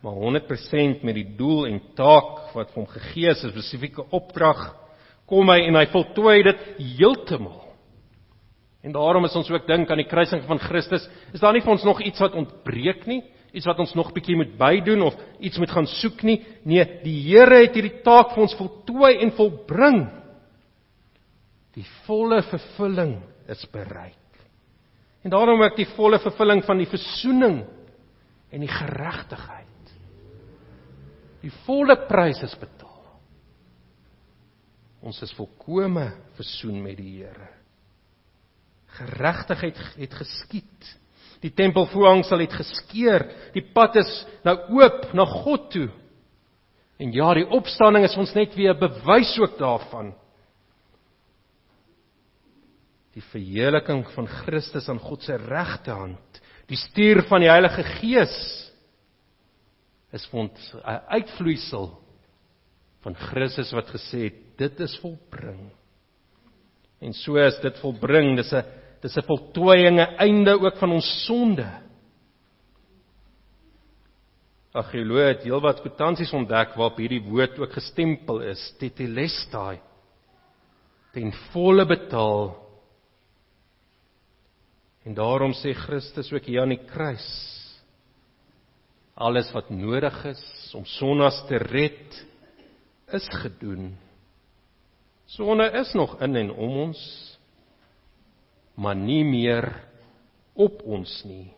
Maar 0.01 0.13
100% 0.17 1.03
met 1.03 1.15
die 1.15 1.35
doel 1.37 1.67
en 1.67 1.81
taak 1.95 2.53
wat 2.55 2.71
vir 2.73 2.81
hom 2.81 2.87
gegee 2.89 3.29
is, 3.29 3.43
'n 3.43 3.51
spesifieke 3.53 4.03
opdrag, 4.09 4.75
kom 5.27 5.49
hy 5.49 5.59
en 5.67 5.75
hy 5.75 5.85
voltooi 5.85 6.43
dit 6.43 6.59
heeltemal. 6.77 7.69
En 8.83 8.91
daarom 8.91 9.25
is 9.25 9.35
ons 9.35 9.49
ook 9.51 9.67
dink 9.67 9.91
aan 9.91 10.01
die 10.01 10.09
kruising 10.09 10.43
van 10.43 10.59
Christus, 10.59 11.07
is 11.33 11.39
daar 11.39 11.53
nie 11.53 11.61
vir 11.61 11.71
ons 11.71 11.83
nog 11.83 12.01
iets 12.01 12.19
wat 12.19 12.33
ontbreek 12.33 13.05
nie, 13.05 13.21
iets 13.51 13.67
wat 13.67 13.79
ons 13.83 13.93
nog 13.97 14.13
bietjie 14.15 14.37
moet 14.39 14.53
bydoen 14.59 15.03
of 15.03 15.17
iets 15.43 15.59
moet 15.59 15.71
gaan 15.71 15.87
soek 15.99 16.23
nie. 16.27 16.39
Nee, 16.63 16.85
die 17.03 17.17
Here 17.27 17.63
het 17.65 17.75
hierdie 17.75 18.01
taak 18.05 18.35
vir 18.35 18.45
ons 18.45 18.55
voltooi 18.59 19.13
en 19.23 19.33
volbring. 19.35 20.01
Die 21.75 21.85
volle 22.05 22.41
vervulling 22.47 23.17
is 23.51 23.63
bereik. 23.71 24.17
En 25.21 25.33
daarom 25.33 25.61
ook 25.61 25.75
die 25.77 25.89
volle 25.95 26.19
vervulling 26.19 26.63
van 26.65 26.79
die 26.81 26.89
verzoening 26.89 27.61
en 28.51 28.63
die 28.63 28.71
geregtigheid. 28.71 29.67
Die 31.41 31.53
volle 31.65 31.95
prys 32.07 32.41
is 32.45 32.55
betaal. 32.59 32.89
Ons 35.01 35.21
is 35.25 35.33
volkome 35.33 36.11
versoen 36.37 36.77
met 36.83 36.97
die 36.99 37.17
Here. 37.21 37.49
Geregtigheid 38.91 39.79
het 39.97 40.13
geskied. 40.19 40.89
Die 41.41 41.53
tempelvoorhangsel 41.57 42.43
het 42.43 42.53
geskeur. 42.53 43.25
Die 43.55 43.65
pad 43.73 43.97
is 44.01 44.09
nou 44.45 44.55
oop 44.77 45.09
na 45.17 45.25
God 45.25 45.69
toe. 45.73 45.89
En 47.01 47.13
ja, 47.15 47.31
die 47.33 47.47
opstanding 47.49 48.05
is 48.05 48.17
ons 48.17 48.33
net 48.37 48.53
weer 48.55 48.75
'n 48.75 48.79
bewys 48.79 49.33
ook 49.39 49.57
daarvan. 49.57 50.13
Die 53.13 53.23
verheerliking 53.31 54.05
van 54.13 54.27
Christus 54.27 54.87
aan 54.89 54.99
God 54.99 55.23
se 55.23 55.35
regterhand, 55.35 56.41
die 56.67 56.77
stuur 56.77 57.23
van 57.27 57.41
die 57.41 57.49
Heilige 57.49 57.83
Gees 57.83 58.71
is 60.13 60.25
vir 60.27 60.39
ons 60.39 60.73
'n 60.75 61.01
uitvloeisel 61.07 62.01
van 63.03 63.15
Christus 63.15 63.71
wat 63.71 63.89
gesê 63.89 64.29
het 64.29 64.57
dit 64.57 64.79
is 64.79 64.99
volbring. 65.01 65.71
En 67.01 67.13
so 67.13 67.35
is 67.35 67.59
dit 67.63 67.79
volbring, 67.79 68.35
dis 68.37 68.53
'n 68.53 68.63
dis 69.01 69.17
'n 69.17 69.25
voltooiing, 69.25 69.99
'n 69.99 70.15
einde 70.17 70.59
ook 70.59 70.77
van 70.77 70.91
ons 70.91 71.25
sonde. 71.25 71.67
Aggeloe 74.73 75.19
het 75.19 75.43
heelwat 75.43 75.81
kwitansies 75.81 76.33
ontdek 76.33 76.75
waarop 76.75 76.97
hierdie 76.97 77.23
woord 77.23 77.59
ook 77.59 77.73
gestempel 77.73 78.41
is, 78.41 78.75
tetelestai. 78.79 79.79
ten 81.11 81.33
volle 81.51 81.85
betaal. 81.85 82.55
En 85.03 85.13
daarom 85.13 85.51
sê 85.51 85.73
Christus 85.73 86.31
ook 86.31 86.45
hier 86.45 86.61
aan 86.61 86.69
die 86.69 86.85
kruis 86.85 87.51
alles 89.21 89.51
wat 89.53 89.69
nodig 89.69 90.15
is 90.25 90.43
om 90.77 90.85
sondas 90.97 91.43
te 91.47 91.59
red 91.61 92.15
is 93.13 93.27
gedoen. 93.43 93.91
Sonde 95.25 95.67
is 95.79 95.93
nog 95.93 96.17
in 96.21 96.35
en 96.35 96.51
om 96.51 96.77
ons, 96.87 97.01
maar 98.81 98.97
nie 98.97 99.23
meer 99.27 99.67
op 100.57 100.81
ons 100.83 101.11
nie. 101.29 101.51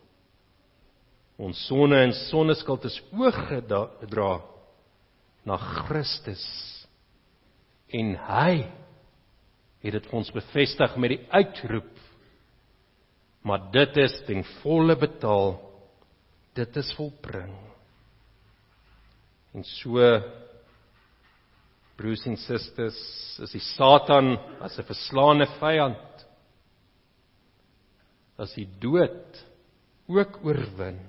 Ons 1.39 1.59
sonde 1.67 1.97
en 2.03 2.13
sondeskuld 2.27 2.85
is 2.89 2.99
oorgedra 3.15 4.33
na 5.47 5.57
Christus. 5.57 6.43
En 7.93 8.15
hy 8.27 8.63
het 9.83 9.97
dit 9.97 10.07
vir 10.07 10.17
ons 10.19 10.31
bevestig 10.35 10.97
met 10.99 11.15
die 11.15 11.23
uitroep 11.31 11.91
maar 13.43 13.67
dit 13.71 13.97
is 13.99 14.15
ten 14.27 14.43
volle 14.61 14.95
betaal 14.99 15.57
dit 16.55 16.77
is 16.79 16.93
volbring 16.95 17.51
en 19.53 19.65
so 19.67 20.07
broers 21.99 22.23
en 22.29 22.39
susters 22.41 23.01
is 23.43 23.53
die 23.53 23.65
satan 23.73 24.37
as 24.63 24.79
'n 24.79 24.87
verslaane 24.87 25.47
vyand 25.59 26.12
as 28.43 28.53
die 28.57 28.67
dood 28.81 29.39
ook 30.11 30.41
oorwin. 30.43 30.99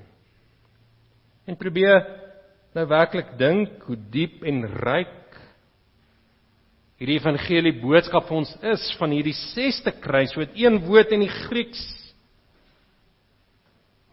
En 1.45 1.59
probeer 1.61 2.01
nou 2.75 2.87
werklik 2.91 3.35
dink 3.39 3.83
hoe 3.89 3.99
diep 4.15 4.43
en 4.47 4.65
ryk 4.83 5.21
hierdie 6.99 7.19
evangelie 7.19 7.75
boodskap 7.83 8.29
vir 8.29 8.39
ons 8.39 8.55
is 8.71 8.87
van 8.99 9.13
hierdie 9.13 9.37
sesde 9.53 9.93
kruis 10.03 10.35
met 10.39 10.55
een 10.59 10.79
woord 10.87 11.13
in 11.15 11.27
die 11.27 11.35
Grieks 11.45 11.85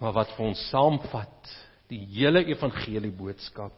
maar 0.02 0.16
wat 0.18 0.34
vir 0.34 0.48
ons 0.50 0.62
saamvat 0.72 1.52
die 1.92 2.02
hele 2.16 2.42
evangelie 2.50 3.12
boodskap. 3.14 3.76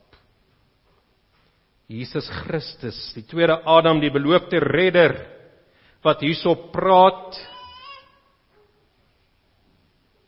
Jesus 1.91 2.30
Christus 2.46 3.00
die 3.18 3.26
tweede 3.28 3.58
Adam 3.68 4.00
die 4.00 4.12
beloofde 4.14 4.62
redder 4.64 5.18
wat 6.04 6.24
hierso 6.24 6.56
praat 6.72 7.36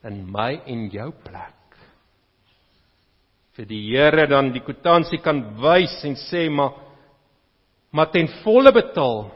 in 0.06 0.24
my 0.32 0.52
en 0.70 0.88
jou 0.94 1.12
plek 1.26 1.54
vir 3.56 3.68
die 3.70 3.84
Here 3.88 4.28
dan 4.28 4.52
die 4.52 4.64
kwitansie 4.64 5.22
kan 5.24 5.42
wys 5.62 6.02
en 6.08 6.18
sê 6.28 6.48
maar 6.52 6.82
maar 7.96 8.10
ten 8.12 8.28
volle 8.44 8.74
betaal. 8.76 9.30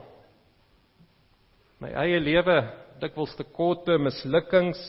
My 1.80 1.94
eie 2.02 2.18
lewe 2.20 2.58
dikwels 3.00 3.32
tekorte, 3.40 3.96
mislukkings. 3.96 4.82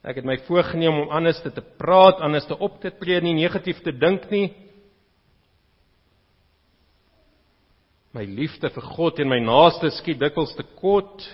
Ek 0.00 0.16
het 0.16 0.24
my 0.24 0.38
voorgenem 0.46 1.02
om 1.02 1.12
anders 1.12 1.42
te, 1.44 1.52
te 1.52 1.60
praat, 1.60 2.22
anders 2.24 2.46
te 2.48 2.56
op 2.56 2.78
te 2.80 2.88
tree, 2.96 3.20
nie 3.20 3.34
negatief 3.36 3.82
te 3.84 3.92
dink 3.92 4.24
nie. 4.32 4.46
My 8.16 8.24
liefde 8.24 8.72
vir 8.72 8.88
God 8.94 9.20
en 9.20 9.28
my 9.34 9.42
naaste 9.44 9.92
skiet 9.98 10.22
dikwels 10.22 10.56
tekort. 10.56 11.26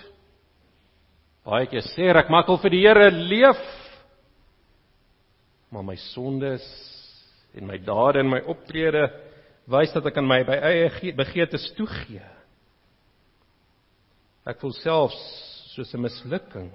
Baie 1.45 1.67
keer 1.69 1.85
sê 1.93 2.09
ek 2.09 2.31
maak 2.33 2.49
al 2.49 2.57
vir 2.63 2.73
die 2.73 2.83
Here 2.87 3.09
leef. 3.13 3.61
Maar 5.69 5.85
my 5.85 5.95
sondes 6.11 6.65
en 7.55 7.67
my 7.69 7.77
dade 7.77 8.23
en 8.23 8.31
my 8.31 8.41
optrede 8.49 9.05
wys 9.69 9.93
dat 9.93 10.09
ek 10.09 10.17
aan 10.17 10.29
my 10.29 10.41
by 10.45 10.57
eie 10.71 11.13
begeertes 11.17 11.67
toegee. 11.77 12.23
Ek 14.45 14.59
voel 14.61 14.73
selfs 14.77 15.21
soos 15.73 15.93
'n 15.93 16.01
mislukking. 16.01 16.71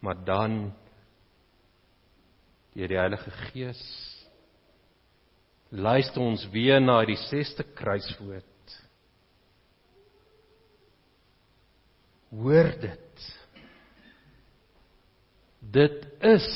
Maar 0.00 0.18
dan 0.24 0.72
deur 2.74 2.88
die 2.88 2.98
Heilige 2.98 3.30
Gees 3.30 3.82
luister 5.70 6.20
ons 6.22 6.44
weer 6.52 6.80
na 6.80 7.04
die 7.04 7.16
6ste 7.16 7.64
kruiswoord. 7.74 8.53
Hoor 12.34 12.70
dit. 12.82 13.26
Dit 15.74 16.00
is 16.24 16.48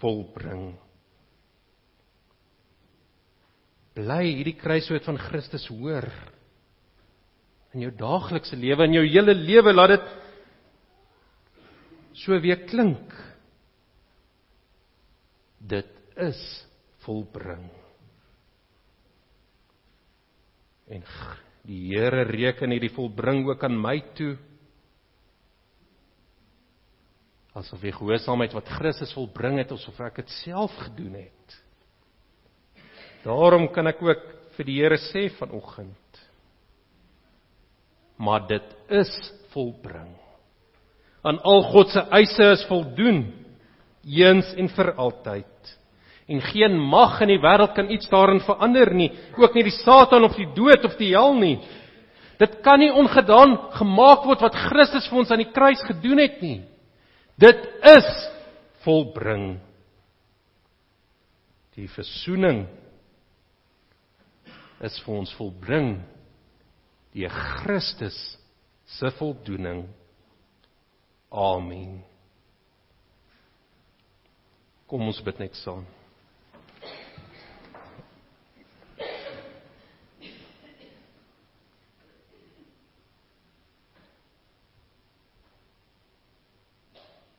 volbring. 0.00 0.74
bly 3.96 4.22
hierdie 4.28 4.56
kruiswoord 4.60 5.06
van 5.08 5.18
Christus 5.20 5.64
hoor 5.72 6.06
in 7.76 7.86
jou 7.86 7.92
daaglikse 7.96 8.56
lewe 8.58 8.88
in 8.88 8.98
jou 8.98 9.04
hele 9.08 9.34
lewe 9.36 9.72
laat 9.72 9.94
dit 9.94 10.10
so 12.24 12.36
weer 12.44 12.60
klink 12.68 13.14
dit 15.72 15.92
is 16.26 16.42
volbring 17.06 17.64
en 20.92 21.02
die 21.66 21.80
Here 21.88 22.22
reken 22.28 22.70
hierdie 22.70 22.92
volbring 22.94 23.42
ook 23.48 23.64
aan 23.66 23.80
my 23.80 23.96
toe 24.18 24.36
asof 27.56 27.80
die 27.80 27.94
gehoorsaamheid 27.94 28.52
wat 28.56 28.68
Christus 28.78 29.14
volbring 29.16 29.58
het 29.62 29.72
asof 29.72 30.00
ek 30.04 30.20
dit 30.22 30.34
self 30.42 30.74
gedoen 30.84 31.14
het 31.22 31.62
Daarom 33.26 33.66
kan 33.74 33.88
ek 33.90 34.02
ook 34.06 34.22
vir 34.56 34.68
die 34.68 34.76
Here 34.78 34.98
sê 35.10 35.26
vanoggend. 35.34 36.20
Maar 38.22 38.46
dit 38.48 38.68
is 38.94 39.10
volbring. 39.52 40.12
Aan 41.26 41.40
al 41.42 41.64
God 41.72 41.90
se 41.90 42.04
eise 42.14 42.52
is 42.54 42.62
voldoen 42.68 43.24
eens 44.06 44.52
en 44.54 44.70
vir 44.70 44.92
altyd. 44.94 45.72
En 46.30 46.40
geen 46.42 46.78
mag 46.78 47.18
in 47.24 47.34
die 47.34 47.42
wêreld 47.42 47.74
kan 47.74 47.90
iets 47.90 48.08
daarin 48.10 48.40
verander 48.46 48.92
nie, 48.94 49.10
ook 49.38 49.54
nie 49.54 49.66
die 49.66 49.74
Satan 49.82 50.24
of 50.26 50.38
die 50.38 50.48
dood 50.54 50.86
of 50.86 50.94
die 50.98 51.12
hel 51.12 51.34
nie. 51.38 51.58
Dit 52.38 52.60
kan 52.62 52.78
nie 52.82 52.92
ongedaan 52.92 53.56
gemaak 53.74 54.26
word 54.26 54.42
wat 54.46 54.58
Christus 54.68 55.06
vir 55.10 55.22
ons 55.22 55.30
aan 55.34 55.42
die 55.42 55.50
kruis 55.50 55.82
gedoen 55.88 56.22
het 56.22 56.38
nie. 56.42 56.60
Dit 57.36 57.60
is 57.84 58.08
volbring. 58.84 59.58
Die 61.76 61.88
versoening 61.92 62.64
is 64.84 64.96
vir 65.04 65.18
ons 65.18 65.32
volbring 65.36 65.98
deur 67.16 67.32
Christus 67.60 68.16
se 68.96 69.10
voldoening. 69.18 69.84
Amen. 71.28 72.00
Kom 74.88 75.08
ons 75.10 75.20
bid 75.26 75.40
net 75.42 75.56
saam. 75.60 75.84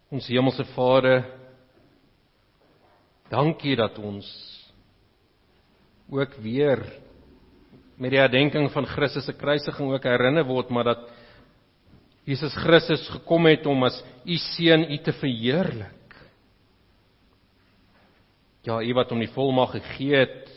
Ons 0.08 0.30
hemelse 0.32 0.64
Vader, 0.72 1.26
dankie 3.28 3.76
dat 3.76 3.98
ons 4.00 4.28
ook 6.08 6.38
weer 6.40 6.80
met 8.00 8.14
die 8.14 8.22
herdenking 8.22 8.70
van 8.72 8.88
Christus 8.88 9.26
se 9.28 9.36
kruisiging 9.36 9.92
ook 9.92 10.06
herinner 10.08 10.48
word, 10.48 10.72
maar 10.72 10.94
dat 10.94 11.10
Jesus 12.28 12.56
Christus 12.64 13.04
gekom 13.18 13.50
het 13.50 13.68
om 13.68 13.84
as 13.84 13.98
u 14.24 14.38
seun 14.56 14.86
u 14.88 14.98
te 15.04 15.12
verheerlik. 15.20 16.16
Ja, 18.64 18.80
u 18.80 18.94
wat 18.96 19.12
hom 19.12 19.20
die 19.24 19.32
volmag 19.36 19.76
gegee 19.76 20.24
het 20.24 20.48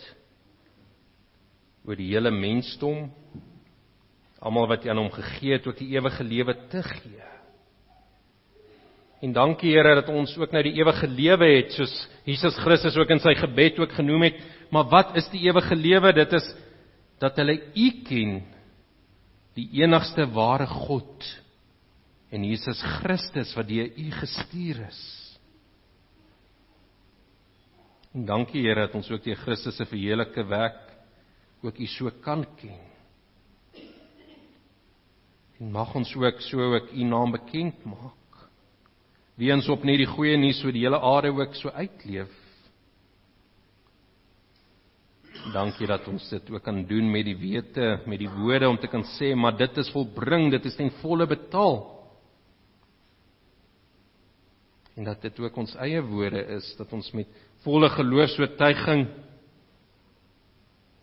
oor 1.87 1.99
die 1.99 2.13
hele 2.13 2.31
mensdom, 2.31 3.09
almal 4.39 4.71
wat 4.71 4.87
aan 4.87 5.03
hom 5.03 5.11
gegee 5.15 5.59
het 5.59 5.67
ook 5.67 5.79
die 5.79 5.91
ewige 5.97 6.23
lewe 6.23 6.55
te 6.71 6.87
gee. 6.87 7.31
En 9.21 9.35
dankie 9.37 9.75
Here 9.75 9.95
dat 9.99 10.09
ons 10.09 10.33
ook 10.41 10.53
nou 10.55 10.63
die 10.65 10.79
ewige 10.79 11.09
lewe 11.09 11.49
het 11.59 11.75
soos 11.77 11.93
Jesus 12.25 12.57
Christus 12.65 12.97
ook 12.97 13.11
in 13.13 13.21
sy 13.21 13.35
gebed 13.37 13.79
ook 13.83 13.93
genoem 13.99 14.31
het. 14.31 14.39
Maar 14.73 14.89
wat 14.89 15.17
is 15.21 15.29
die 15.33 15.43
ewige 15.45 15.77
lewe? 15.77 16.13
Dit 16.17 16.33
is 16.39 16.47
dat 17.21 17.37
hulle 17.37 17.59
U 17.77 17.89
ken, 18.07 18.39
die 19.59 19.67
enigste 19.83 20.25
ware 20.33 20.67
God 20.71 21.27
en 22.33 22.47
Jesus 22.47 22.81
Christus 23.01 23.53
wat 23.59 23.69
deur 23.69 23.91
U 23.91 24.07
gestuur 24.23 24.85
is. 24.87 25.01
En 28.17 28.25
dankie 28.27 28.63
Here 28.65 28.87
dat 28.87 28.97
ons 28.97 29.11
ook 29.13 29.27
deur 29.27 29.39
Christus 29.45 29.77
se 29.77 29.85
verheerlike 29.91 30.47
werk 30.49 30.87
ook 31.61 31.77
U 31.77 31.91
so 31.93 32.09
kan 32.25 32.47
ken. 32.57 32.81
En 35.61 35.69
mag 35.75 35.93
ons 35.95 36.15
ook 36.17 36.41
so 36.49 36.73
ook 36.73 36.89
U 36.97 37.05
naam 37.05 37.37
bekend 37.37 37.85
maak. 37.85 38.20
Weens 39.41 39.69
op 39.73 39.87
net 39.89 40.03
die 40.03 40.11
goeie 40.11 40.37
nuus 40.37 40.61
so 40.61 40.71
die 40.73 40.85
hele 40.85 41.01
aarde 41.01 41.33
ook 41.33 41.55
so 41.57 41.73
uitleef 41.73 42.41
Dankie 45.49 45.89
dat 45.89 46.05
ons 46.11 46.27
dit 46.29 46.51
ook 46.53 46.63
kan 46.63 46.83
doen 46.87 47.07
met 47.11 47.25
die 47.25 47.37
wete, 47.39 48.03
met 48.07 48.21
die 48.21 48.29
woorde 48.29 48.69
om 48.69 48.77
te 48.79 48.91
kan 48.93 49.05
sê, 49.17 49.33
maar 49.35 49.57
dit 49.57 49.79
is 49.81 49.89
volbring, 49.95 50.51
dit 50.53 50.67
is 50.69 50.77
ten 50.77 50.91
volle 51.01 51.27
betaal. 51.27 51.79
En 55.01 55.09
dat 55.09 55.23
dit 55.25 55.41
ook 55.41 55.57
ons 55.63 55.73
eie 55.81 56.03
woorde 56.05 56.43
is 56.59 56.69
dat 56.77 56.93
ons 56.93 57.09
met 57.17 57.41
volle 57.65 57.89
geloofsvertuiging 57.95 59.07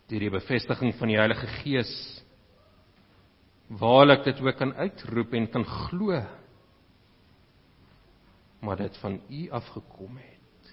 deur 0.08 0.24
die 0.24 0.32
bevestiging 0.32 0.94
van 0.96 1.10
die 1.10 1.18
Heilige 1.18 1.50
Gees 1.58 1.90
waarlik 3.68 4.22
dit 4.24 4.38
ook 4.40 4.56
kan 4.56 4.72
uitroep 4.78 5.34
en 5.36 5.50
kan 5.52 5.66
glo 5.66 6.22
maar 8.60 8.76
dit 8.76 8.96
van 9.02 9.20
U 9.28 9.50
afgekom 9.50 10.16
het 10.16 10.72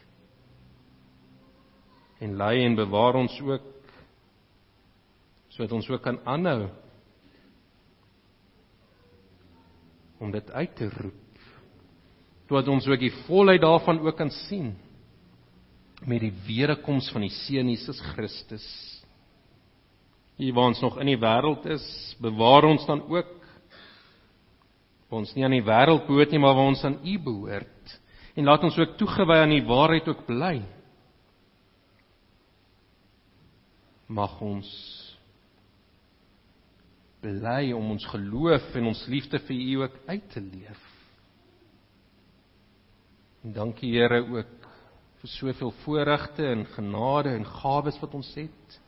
en 2.20 2.36
lei 2.36 2.66
en 2.66 2.76
bewaar 2.76 3.16
ons 3.16 3.42
ook 3.42 3.74
sodat 5.48 5.72
ons 5.72 5.90
ook 5.90 6.02
kan 6.02 6.20
aanhou 6.26 6.70
om 10.18 10.32
dit 10.32 10.52
uit 10.52 10.76
te 10.76 10.90
roep 10.90 11.44
sodat 12.48 12.68
ons 12.68 12.88
ook 12.88 13.00
die 13.02 13.14
volheid 13.26 13.62
daarvan 13.62 14.00
ook 14.00 14.18
kan 14.18 14.30
sien 14.30 14.76
met 16.06 16.22
die 16.22 16.34
wederkoms 16.46 17.10
van 17.14 17.24
die 17.26 17.34
Seun 17.34 17.70
Jesus 17.72 18.00
Christus. 18.14 18.66
Hier 20.36 20.54
waar 20.54 20.74
ons 20.74 20.82
nog 20.84 21.00
in 21.00 21.14
die 21.14 21.20
wêreld 21.22 21.66
is, 21.72 21.86
bewaar 22.22 22.68
ons 22.68 22.86
dan 22.86 23.06
ook 23.08 23.32
ons 25.22 25.34
nie 25.36 25.45
aan 25.45 25.55
die 25.55 25.66
wêreld 25.66 26.07
behoort 26.07 26.32
nie, 26.32 26.39
maar 26.41 26.55
waar 26.57 26.72
ons 26.74 26.84
aan 26.88 26.99
U 27.03 27.18
behoort. 27.24 27.99
En 28.36 28.47
laat 28.49 28.63
ons 28.68 28.78
ook 28.78 28.97
toegewy 28.99 29.38
aan 29.41 29.53
die 29.55 29.66
waarheid 29.66 30.07
ook 30.11 30.26
bly. 30.28 30.57
mag 34.07 34.38
ons 34.41 34.70
bely 37.24 37.72
om 37.74 37.95
ons 37.95 38.05
geloof 38.11 38.68
en 38.78 38.91
ons 38.91 39.05
liefde 39.09 39.39
vir 39.47 39.55
U 39.55 39.72
ook 39.86 39.95
uit 40.05 40.28
te 40.34 40.41
leef. 40.41 40.84
En 43.43 43.53
dankie 43.53 43.91
Here 43.95 44.22
ook 44.22 44.68
vir 45.22 45.32
soveel 45.34 45.74
voorregte 45.84 46.45
en 46.45 46.66
genade 46.76 47.34
en 47.34 47.45
gawes 47.45 47.97
wat 48.01 48.13
ons 48.13 48.30
het. 48.38 48.80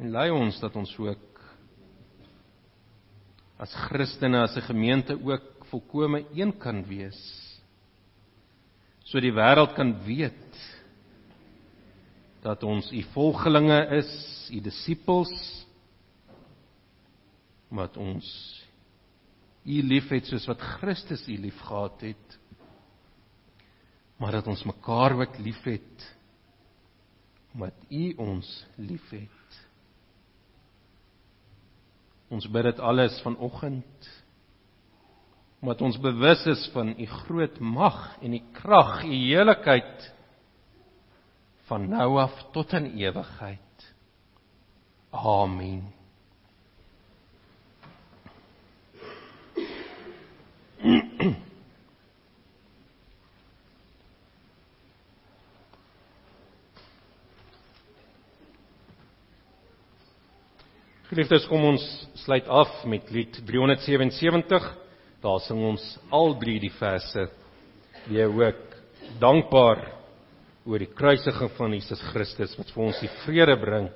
En 0.00 0.10
lei 0.10 0.30
ons 0.34 0.58
dat 0.60 0.76
ons 0.76 0.96
ook 0.98 1.31
as 3.62 3.72
Christene 3.86 4.42
as 4.42 4.56
'n 4.56 4.66
gemeente 4.66 5.14
ook 5.14 5.66
volkome 5.70 6.26
een 6.34 6.52
kan 6.58 6.84
wees. 6.84 7.20
So 9.04 9.20
die 9.20 9.32
wêreld 9.32 9.74
kan 9.74 10.04
weet 10.04 10.54
dat 12.42 12.62
ons 12.62 12.90
u 12.92 13.02
volgelinge 13.02 13.86
is, 13.98 14.48
u 14.50 14.60
disippels, 14.60 15.66
wat 17.68 17.96
ons 17.96 18.26
u 19.64 19.82
liefhet 19.82 20.26
soos 20.26 20.46
wat 20.46 20.60
Christus 20.60 21.28
u 21.28 21.38
liefgehad 21.38 22.00
het, 22.00 22.38
maar 24.18 24.32
dat 24.32 24.46
ons 24.46 24.64
mekaar 24.64 25.14
ook 25.20 25.38
liefhet 25.38 26.16
omdat 27.54 27.74
u 27.88 28.14
ons 28.16 28.66
liefhet. 28.76 29.41
Ons 32.32 32.48
bid 32.48 32.64
dit 32.70 32.80
alles 32.80 33.20
vanoggend 33.24 34.10
omdat 35.62 35.82
ons 35.86 35.98
bewus 36.02 36.40
is 36.50 36.62
van 36.74 36.88
u 36.98 37.06
groot 37.06 37.58
mag 37.62 37.98
en 38.18 38.32
u 38.34 38.40
krag, 38.52 39.04
u 39.06 39.18
heiligheid 39.30 40.08
van 41.70 41.86
nou 41.88 42.18
af 42.18 42.34
tot 42.50 42.72
in 42.74 42.88
ewigheid. 42.98 43.84
Amen. 45.14 45.92
Geliefdes, 61.12 61.44
kom 61.44 61.60
ons 61.68 61.82
sluit 62.22 62.46
af 62.48 62.70
met 62.88 63.10
lied 63.12 63.34
377. 63.44 64.68
Daar 65.20 65.42
sing 65.44 65.60
ons 65.60 65.82
al 66.08 66.32
drie 66.40 66.56
die 66.62 66.72
verse. 66.72 67.26
Wie 68.06 68.24
ook 68.24 68.62
dankbaar 69.20 69.84
oor 70.64 70.80
die 70.80 70.88
kruisiging 70.88 71.52
van 71.58 71.76
Jesus 71.76 72.00
Christus 72.14 72.56
wat 72.56 72.72
vir 72.72 72.86
ons 72.86 73.04
die 73.04 73.12
vrede 73.26 73.60
bring, 73.60 73.92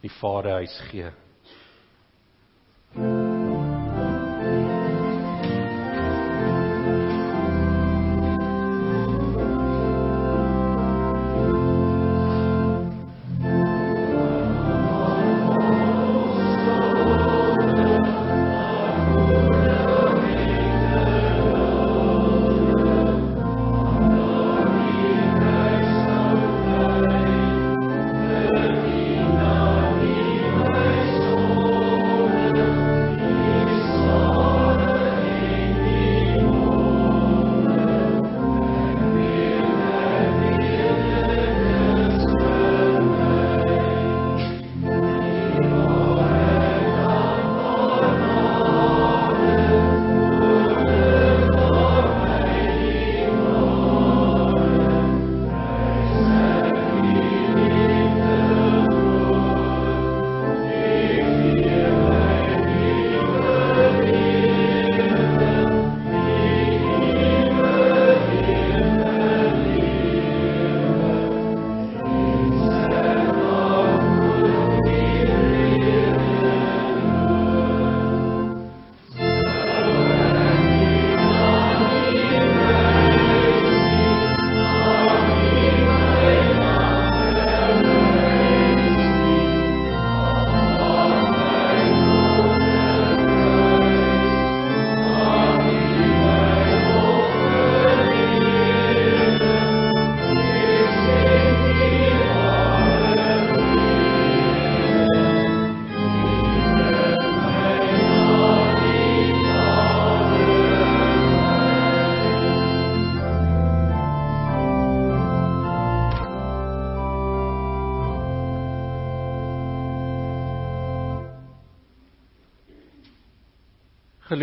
die 0.00 0.14
Vaderhuis 0.16 0.80
gee. 0.88 1.12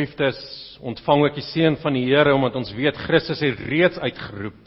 Geliefdes, 0.03 0.39
ontvang 0.83 1.21
ook 1.23 1.37
die 1.37 1.45
seën 1.47 1.77
van 1.79 1.95
die 1.95 2.03
Here 2.09 2.33
omdat 2.35 2.57
ons 2.59 2.73
weet 2.75 2.97
Christus 3.05 3.39
het 3.39 3.59
reeds 3.69 3.95
uitgeroep. 4.03 4.65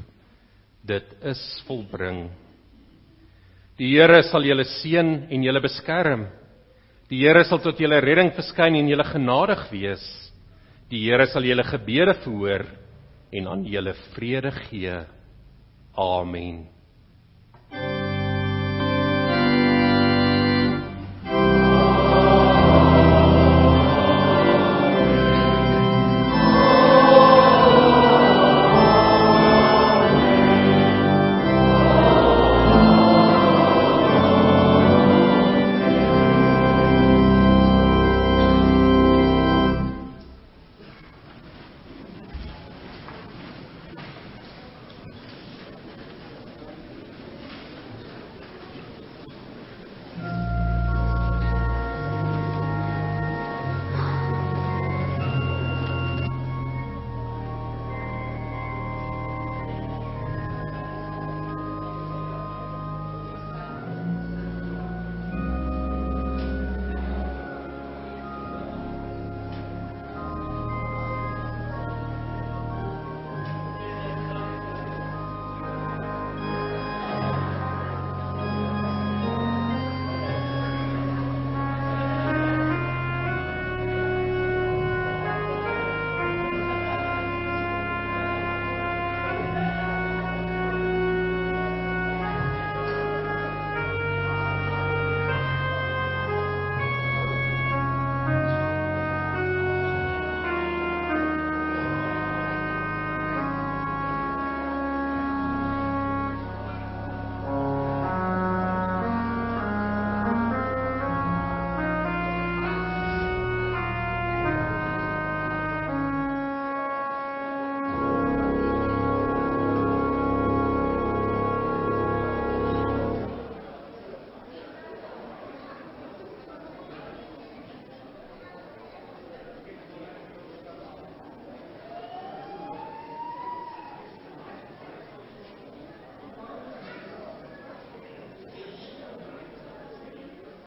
Dit 0.81 1.11
is 1.29 1.41
volbring. 1.67 2.31
Die 3.77 3.91
Here 3.93 4.23
sal 4.25 4.47
julle 4.49 4.65
seën 4.65 5.11
en 5.29 5.45
julle 5.45 5.61
beskerm. 5.61 6.25
Die 7.11 7.21
Here 7.21 7.43
sal 7.45 7.61
tot 7.61 7.77
julle 7.77 8.01
redding 8.01 8.33
verskyn 8.33 8.79
en 8.81 8.89
julle 8.89 9.05
genadig 9.11 9.67
wees. 9.75 10.07
Die 10.89 11.03
Here 11.05 11.27
sal 11.29 11.45
julle 11.45 11.67
gebede 11.69 12.17
verhoor 12.23 12.65
en 13.37 13.53
aan 13.53 13.67
julle 13.69 13.93
vrede 14.15 14.55
gee. 14.71 14.97
Amen. 15.93 16.65